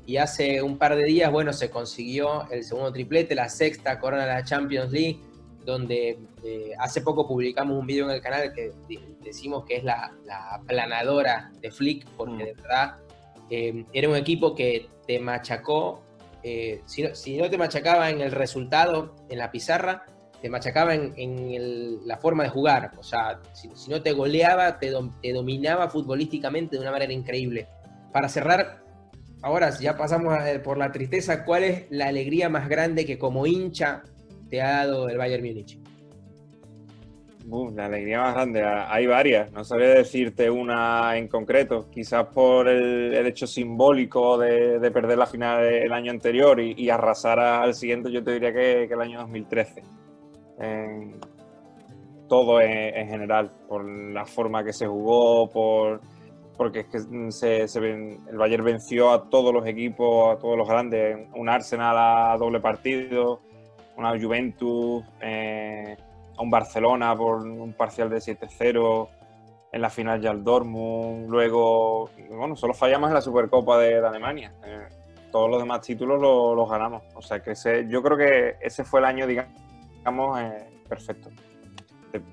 y 0.05 0.17
hace 0.17 0.61
un 0.61 0.77
par 0.77 0.95
de 0.95 1.03
días, 1.05 1.31
bueno, 1.31 1.53
se 1.53 1.69
consiguió 1.69 2.49
el 2.51 2.63
segundo 2.63 2.91
triplete, 2.91 3.35
la 3.35 3.49
sexta 3.49 3.99
corona 3.99 4.25
de 4.25 4.33
la 4.33 4.43
Champions 4.43 4.91
League, 4.91 5.19
donde 5.65 6.19
eh, 6.43 6.71
hace 6.77 7.01
poco 7.01 7.27
publicamos 7.27 7.79
un 7.79 7.87
video 7.87 8.09
en 8.09 8.15
el 8.15 8.21
canal 8.21 8.53
que 8.53 8.71
decimos 9.23 9.63
que 9.65 9.77
es 9.77 9.83
la, 9.83 10.13
la 10.25 10.61
planadora 10.67 11.51
de 11.61 11.71
Flick, 11.71 12.05
porque 12.17 12.33
mm. 12.33 12.45
de 12.45 12.53
verdad 12.53 12.95
eh, 13.49 13.85
era 13.93 14.09
un 14.09 14.15
equipo 14.15 14.55
que 14.55 14.87
te 15.07 15.19
machacó, 15.19 16.01
eh, 16.43 16.81
si, 16.85 17.37
no, 17.37 17.49
te 17.49 17.57
machacaba 17.57 18.09
en 18.09 18.21
el 18.21 18.31
resultado, 18.31 19.15
en 19.29 19.37
la 19.37 19.51
pizarra, 19.51 20.05
te 20.41 20.49
machacaba 20.49 20.93
en, 20.93 22.05
la 22.05 22.17
forma 22.17 22.43
de 22.43 22.49
jugar, 22.49 22.91
o 22.97 23.03
sea, 23.03 23.39
si, 23.53 23.69
no 23.89 24.01
te 24.01 24.11
goleaba, 24.11 24.77
te, 24.77 24.91
dominaba 24.91 25.89
futbolísticamente 25.89 26.75
de 26.75 26.81
una 26.81 26.91
manera 26.91 27.13
increíble. 27.13 27.67
Para 28.11 28.27
cerrar, 28.27 28.83
ahora 29.41 29.69
ya 29.79 29.95
pasamos 29.95 30.37
por 30.63 30.77
la 30.77 30.91
tristeza, 30.91 31.45
¿cuál 31.45 31.63
es 31.63 31.85
la 31.89 32.07
alegría 32.07 32.49
más 32.49 32.67
grande 32.67 33.05
que 33.05 33.17
como 33.17 33.47
hincha 33.47 34.03
te 34.49 34.61
ha 34.61 34.85
dado 34.85 35.07
el 35.07 35.17
Bayern 35.17 35.45
Múnich? 35.45 35.82
La 37.45 37.85
alegría 37.85 38.21
más 38.21 38.35
grande, 38.35 38.63
hay 38.63 39.05
varias, 39.05 39.51
no 39.51 39.63
sabría 39.63 39.89
decirte 39.89 40.49
una 40.49 41.17
en 41.17 41.27
concreto, 41.27 41.89
quizás 41.91 42.27
por 42.27 42.67
el, 42.67 43.13
hecho 43.25 43.47
simbólico 43.47 44.37
de, 44.37 44.91
perder 44.91 45.17
la 45.17 45.25
final 45.25 45.63
el 45.63 45.91
año 45.91 46.11
anterior 46.11 46.59
y, 46.59 46.89
arrasar 46.89 47.39
al 47.39 47.73
siguiente, 47.73 48.11
yo 48.11 48.23
te 48.23 48.31
diría 48.31 48.53
que, 48.53 48.83
el 48.83 49.01
año 49.01 49.19
2013. 49.19 49.83
todo 52.27 52.61
en, 52.61 53.07
general, 53.07 53.51
por 53.67 53.85
la 53.85 54.25
forma 54.25 54.63
que 54.63 54.73
se 54.73 54.87
jugó, 54.87 55.49
por 55.49 56.01
porque 56.55 56.81
es 56.81 56.85
que 56.85 57.31
se, 57.31 57.79
el 57.79 58.37
Bayern 58.37 58.63
venció 58.63 59.11
a 59.11 59.27
todos 59.27 59.51
los 59.51 59.65
equipos, 59.65 60.35
a 60.35 60.39
todos 60.39 60.55
los 60.55 60.67
grandes, 60.67 61.27
un 61.35 61.49
Arsenal 61.49 61.97
a 61.97 62.37
doble 62.37 62.59
partido, 62.59 63.41
una 63.97 64.09
Juventus. 64.19 65.03
Eh, 65.19 65.97
a 66.37 66.41
un 66.41 66.49
Barcelona 66.49 67.15
por 67.15 67.41
un 67.45 67.73
parcial 67.73 68.09
de 68.09 68.17
7-0, 68.17 69.09
en 69.71 69.81
la 69.81 69.89
final 69.89 70.21
ya 70.21 70.31
el 70.31 70.43
Dortmund, 70.43 71.29
luego, 71.29 72.09
bueno, 72.29 72.55
solo 72.55 72.73
fallamos 72.73 73.09
en 73.09 73.15
la 73.15 73.21
Supercopa 73.21 73.79
de, 73.79 73.97
Alemania. 73.97 74.53
Eh, 74.65 74.87
todos 75.31 75.49
los 75.49 75.59
demás 75.59 75.81
títulos 75.81 76.21
los, 76.21 76.69
ganamos. 76.69 77.01
O 77.15 77.21
sea 77.21 77.41
que 77.41 77.51
ese, 77.51 77.87
yo 77.89 78.03
creo 78.03 78.15
que 78.15 78.55
ese 78.61 78.83
fue 78.83 78.99
el 78.99 79.05
año, 79.05 79.25
digamos, 79.25 80.39
eh, 80.39 80.63
perfecto. 80.87 81.29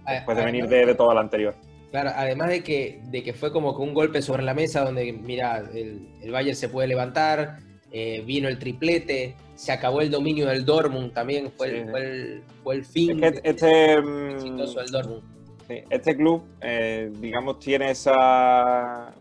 Después 0.07 0.37
de 0.37 0.45
venir 0.45 0.69
de, 0.69 0.95
todo 0.95 1.15
lo 1.15 1.21
anterior. 1.21 1.55
Claro, 1.91 2.11
además 2.15 2.51
de 2.51 2.63
que, 2.63 3.01
de 3.05 3.23
que 3.23 3.33
fue 3.33 3.51
como 3.51 3.75
que 3.75 3.83
un 3.83 3.95
golpe 3.95 4.21
sobre 4.21 4.43
la 4.43 4.53
mesa 4.53 4.85
donde, 4.85 5.11
mira, 5.11 5.57
el, 5.73 6.15
el 6.21 6.31
Bayern 6.31 6.55
se 6.55 6.69
puede 6.69 6.89
levantar, 6.89 7.57
eh, 7.93 8.23
vino 8.25 8.49
el 8.49 8.59
triplete, 8.59 9.35
se 9.57 9.73
acabó 9.73 10.01
el 10.01 10.11
dominio 10.11 10.47
del 10.47 10.65
Dortmund 10.65 11.13
también, 11.13 11.51
fue, 11.57 11.81
el, 11.81 12.43
fue, 12.63 12.75
el, 12.77 12.85
fin 12.85 13.23
este, 13.23 14.01
mm, 14.01 14.57
del 14.57 14.91
Dortmund. 14.93 15.23
este 15.69 16.17
club, 16.17 16.45
eh, 16.61 17.11
digamos, 17.19 17.59
tiene 17.59 17.91
esa 17.91 19.13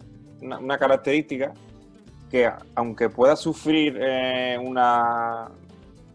una, 0.42 0.78
característica 0.78 1.54
que 2.30 2.50
aunque 2.76 3.10
pueda 3.10 3.36
sufrir 3.36 3.98
eh, 4.00 4.58
una, 4.62 5.50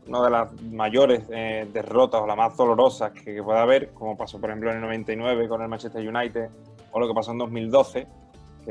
una 0.06 0.22
de 0.22 0.30
las 0.30 0.62
mayores 0.62 1.28
derrotas 1.28 2.22
o 2.22 2.26
las 2.26 2.36
más 2.36 2.56
dolorosas 2.56 3.10
que, 3.10 3.34
que, 3.34 3.42
pueda 3.42 3.62
haber, 3.62 3.90
como 3.90 4.16
pasó 4.16 4.40
por 4.40 4.50
ejemplo 4.50 4.70
en 4.70 4.76
el 4.76 4.82
99 4.82 5.48
con 5.48 5.60
el 5.60 5.68
Manchester 5.68 6.08
United 6.08 6.48
o 6.92 7.00
lo 7.00 7.08
que 7.08 7.14
pasó 7.14 7.32
en 7.32 7.38
2012, 7.38 8.06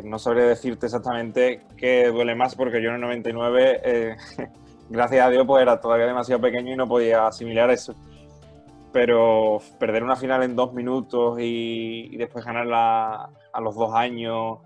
no 0.02 0.18
sabría 0.18 0.46
decirte 0.46 0.88
exactamente 0.88 1.62
qué 1.78 2.08
duele 2.08 2.36
más 2.36 2.56
porque 2.56 2.82
yo 2.82 2.90
en 2.90 2.96
el 2.96 3.02
99, 3.02 3.82
eh, 3.84 4.16
gracias 4.90 5.26
a 5.26 5.30
Dios, 5.30 5.46
pues 5.46 5.62
era 5.62 5.80
todavía 5.80 6.08
demasiado 6.08 6.42
pequeño 6.42 6.74
y 6.74 6.76
no 6.76 6.88
podía 6.88 7.28
asimilar 7.28 7.70
eso. 7.70 7.94
Pero 8.92 9.60
perder 9.80 10.04
una 10.04 10.16
final 10.16 10.44
en 10.44 10.56
dos 10.56 10.74
minutos 10.74 11.38
y, 11.40 12.16
después 12.18 12.46
ganarla 12.46 13.30
a 13.52 13.62
los 13.62 13.76
dos 13.76 13.94
años 13.94 14.60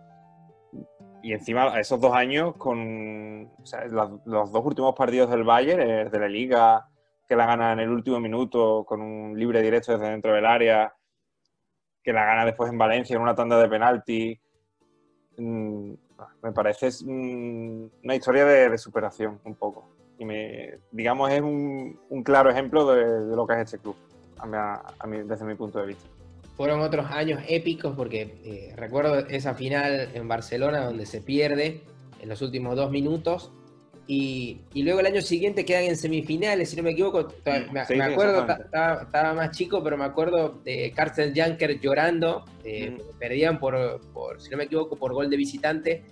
y 1.24 1.34
encima 1.34 1.74
a 1.74 1.79
esos 1.79 2.00
dos 2.00 2.13
años 2.13 2.55
con 2.55 3.50
los, 3.89 4.51
dos 4.51 4.65
últimos 4.65 4.96
partidos 4.96 5.29
del 5.29 5.43
Bayern, 5.43 5.81
el 5.81 6.12
de 6.12 6.19
la 6.19 6.27
Liga, 6.27 6.88
que 7.27 7.36
la 7.36 7.46
gana 7.46 7.74
en 7.74 7.79
el 7.79 7.89
último 7.89 8.19
minuto 8.19 8.86
con 8.86 9.01
un 9.01 9.38
libre 9.38 9.62
directo 9.62 9.93
desde 9.93 10.10
dentro 10.10 10.34
del 10.34 10.46
área, 10.46 10.93
que 12.01 12.13
la 12.13 12.25
gana 12.25 12.46
después 12.46 12.69
en 12.69 12.77
Valencia 12.77 13.15
en 13.15 13.22
una 13.22 13.36
tanda 13.36 13.60
de 13.62 13.67
penalti 13.67 14.39
Mm, 15.38 15.94
me 16.41 16.51
parece 16.51 16.89
una 17.06 18.15
historia 18.15 18.46
de, 18.46 18.77
superación 18.77 19.39
un 19.44 19.56
poco. 19.56 19.88
Y 20.20 20.25
me, 20.25 20.79
digamos, 20.91 21.32
es 21.32 21.41
un, 21.41 22.00
claro 22.24 22.50
ejemplo 22.50 22.91
de, 22.91 23.36
lo 23.36 23.46
que 23.46 23.53
es 23.53 23.60
este 23.60 23.77
club, 23.77 23.96
a 24.39 25.08
mí, 25.08 25.17
desde 25.24 25.46
mi 25.46 25.56
punto 25.56 25.79
de 25.79 25.88
vista. 25.88 26.08
Fueron 26.56 26.82
otros 26.82 27.06
años 27.12 27.41
épicos 27.48 27.96
porque 27.96 28.39
eh, 28.44 28.74
recuerdo 28.75 29.20
esa 29.27 29.53
final 29.53 30.10
en 30.15 30.27
Barcelona 30.27 30.86
donde 30.86 31.06
se 31.06 31.22
pierde 31.22 31.84
en 32.20 32.29
los 32.29 32.41
últimos 32.41 32.75
dos 32.75 32.89
minutos 32.89 33.51
y, 34.07 34.61
luego 34.73 35.01
el 35.01 35.07
año 35.07 35.21
siguiente 35.21 35.65
quedan 35.65 35.83
en 35.83 35.97
semifinales, 35.97 36.69
si 36.69 36.77
no 36.77 36.83
me 36.83 36.91
equivoco. 36.91 37.27
Me, 37.71 38.03
acuerdo, 38.03 38.47
estaba, 38.47 39.33
más 39.33 39.51
chico, 39.51 39.83
pero 39.83 39.97
me 39.97 40.05
acuerdo 40.05 40.61
de 40.63 40.93
Carsten 40.95 41.35
Janker 41.35 41.79
llorando. 41.79 42.45
Eh, 42.63 42.97
perdían 43.19 43.59
por, 43.59 43.99
si 44.39 44.49
no 44.49 44.57
me 44.57 44.63
equivoco, 44.63 44.95
por 44.95 45.13
gol 45.13 45.29
de 45.29 45.35
visitante 45.35 46.03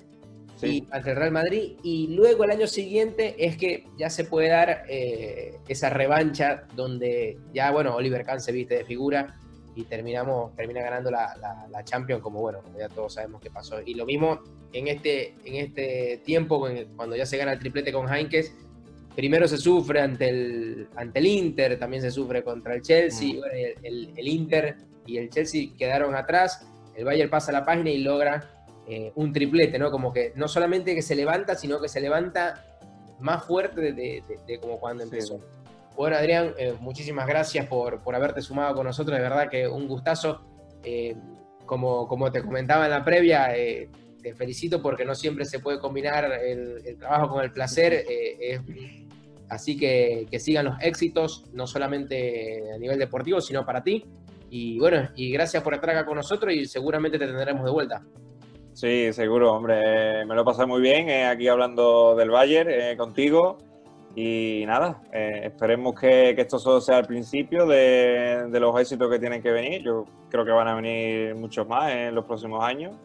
y, 0.62 0.86
ante 0.92 1.12
el 1.12 1.16
Real 1.16 1.32
Madrid. 1.32 1.78
Y 1.84 2.14
luego 2.16 2.44
el 2.44 2.52
año 2.52 2.68
siguiente 2.68 3.36
es 3.40 3.56
que 3.56 3.86
ya 3.98 4.10
se 4.10 4.26
puede 4.26 4.50
dar 4.50 4.84
eh, 4.90 5.58
esa 5.70 5.90
revancha 5.90 6.66
donde 6.76 7.38
ya, 7.54 7.72
bueno, 7.72 7.96
Oliver 7.96 8.26
Kahn 8.26 8.42
se 8.42 8.52
viste 8.52 8.76
de 8.76 8.86
figura 8.86 9.40
y 9.76 9.84
terminamos, 9.84 10.56
termina 10.56 10.82
ganando 10.82 11.12
la, 11.12 11.36
la, 11.70 11.84
Champions, 11.84 12.22
como 12.22 12.40
bueno, 12.40 12.62
ya 12.78 12.88
todos 12.90 13.14
sabemos 13.14 13.42
qué 13.42 13.50
pasó. 13.50 13.82
Y 13.82 13.94
lo 13.94 14.06
mismo 14.06 14.42
en 14.72 14.88
este, 14.88 15.36
en 15.44 15.56
este 15.56 16.22
tiempo, 16.24 16.66
cuando 16.96 17.16
ya 17.16 17.26
se 17.26 17.38
gana 17.38 17.54
el 17.54 17.60
triplete 17.60 17.92
con 17.92 18.12
Heinkes, 18.12 18.54
primero 19.16 19.48
se 19.48 19.58
sufre 19.58 20.02
ante 20.02 20.30
el, 20.30 20.88
ante 20.96 21.20
el 21.20 21.26
Inter, 21.26 21.78
también 21.78 22.02
se 22.02 22.12
sufre 22.12 22.44
contra 22.44 22.76
el 22.76 22.82
Chelsea, 22.82 23.34
mm. 23.34 23.84
el, 23.84 24.14
el, 24.16 24.28
Inter 24.28 24.78
y 25.06 25.18
el 25.18 25.30
Chelsea 25.30 25.70
quedaron 25.78 26.16
atrás, 26.16 26.66
el 26.96 27.06
Bayern 27.06 27.30
pasa 27.30 27.52
la 27.52 27.66
página 27.66 27.90
y 27.90 28.00
logra 28.00 28.68
eh, 28.88 29.12
un 29.16 29.34
triplete, 29.34 29.80
¿no? 29.80 29.92
Como 29.92 30.14
que 30.14 30.32
no 30.36 30.48
solamente 30.48 30.94
que 30.96 31.02
se 31.02 31.16
levanta, 31.16 31.56
sino 31.56 31.82
que 31.82 31.90
se 31.90 32.00
levanta 32.00 32.78
más 33.20 33.44
fuerte 33.44 33.82
de, 33.94 34.24
de, 34.48 34.60
como 34.60 34.80
cuando 34.80 35.04
empezó. 35.04 35.40
Bueno, 35.96 36.18
Adrián, 36.18 36.54
eh, 36.58 36.74
muchísimas 36.80 37.26
gracias 37.26 37.68
por, 37.68 38.02
haberte 38.14 38.42
sumado 38.42 38.76
con 38.76 38.86
nosotros. 38.86 39.16
De 39.18 39.24
verdad 39.24 39.50
que 39.50 39.68
un 39.68 39.88
gustazo. 39.88 40.42
Eh, 40.84 41.16
como, 41.66 42.08
como 42.08 42.32
te 42.32 42.44
comentaba 42.44 42.86
en 42.86 42.92
la 42.92 43.04
previa, 43.04 43.58
eh, 43.58 43.90
te 44.22 44.36
felicito 44.36 44.84
porque 44.84 45.04
no 45.04 45.16
siempre 45.16 45.46
se 45.46 45.60
puede 45.60 45.80
combinar 45.80 46.32
el, 46.32 46.96
trabajo 47.00 47.30
con 47.30 47.44
el 47.44 47.52
placer. 47.52 48.06
así 49.50 49.76
que, 49.76 50.28
que 50.30 50.40
sigan 50.40 50.66
los 50.66 50.76
éxitos, 50.82 51.46
no 51.54 51.66
solamente 51.66 52.72
a 52.72 52.78
nivel 52.78 53.00
deportivo, 53.00 53.42
sino 53.42 53.66
para 53.66 53.84
ti. 53.84 54.06
Y 54.52 54.78
bueno, 54.78 55.10
y 55.16 55.32
gracias 55.32 55.64
por 55.64 55.74
estar 55.74 55.90
acá 55.90 56.06
con 56.06 56.18
nosotros 56.18 56.54
y 56.54 56.66
seguramente 56.66 57.18
te 57.18 57.26
tendremos 57.26 57.66
de 57.66 57.72
vuelta. 57.72 58.04
Sí, 58.74 59.12
seguro, 59.12 59.54
hombre. 59.54 60.24
Me 60.26 60.36
lo 60.36 60.46
pasado 60.46 60.68
muy 60.68 60.82
bien 60.82 61.10
aquí 61.26 61.48
hablando 61.48 62.16
del 62.16 62.30
Bayern 62.30 62.96
contigo. 62.96 63.58
Y 64.16 64.64
nada, 64.66 65.02
eh, 65.12 65.42
esperemos 65.44 66.00
que, 66.00 66.30
esto 66.32 66.58
solo 66.58 66.80
sea 66.80 67.00
el 67.00 67.06
principio 67.06 67.68
de, 67.68 68.48
los 68.50 68.80
éxitos 68.80 69.12
que 69.12 69.20
tienen 69.20 69.42
que 69.42 69.52
venir. 69.52 69.84
Yo 69.84 70.06
creo 70.30 70.46
que 70.46 70.52
van 70.52 70.70
a 70.70 70.76
venir 70.76 71.36
muchos 71.36 71.68
más 71.68 71.92
en 71.92 72.16
los 72.16 72.24
próximos 72.24 72.64
años. 72.64 72.96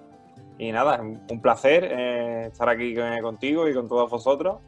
Y 0.56 0.70
nada, 0.70 1.00
un 1.00 1.40
placer 1.40 1.84
eh, 1.84 2.46
estar 2.52 2.68
aquí 2.68 2.94
contigo 3.20 3.68
y 3.68 3.74
con 3.74 3.88
todos 3.88 4.08
vosotros. 4.08 4.58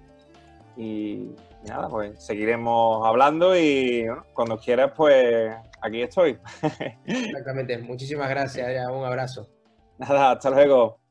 Y, 0.76 1.30
nada, 1.64 1.88
pues 1.88 2.18
seguiremos 2.24 3.06
hablando 3.06 3.56
y 3.56 4.06
cuando 4.34 4.58
quieras, 4.58 4.92
pues 4.96 5.54
aquí 5.80 6.02
estoy. 6.02 6.38
Exactamente, 7.06 7.78
muchísimas 7.78 8.28
gracias, 8.28 8.68
un 8.90 9.04
abrazo. 9.04 9.48
Nada, 9.98 10.32
hasta 10.32 10.50
luego. 10.50 11.01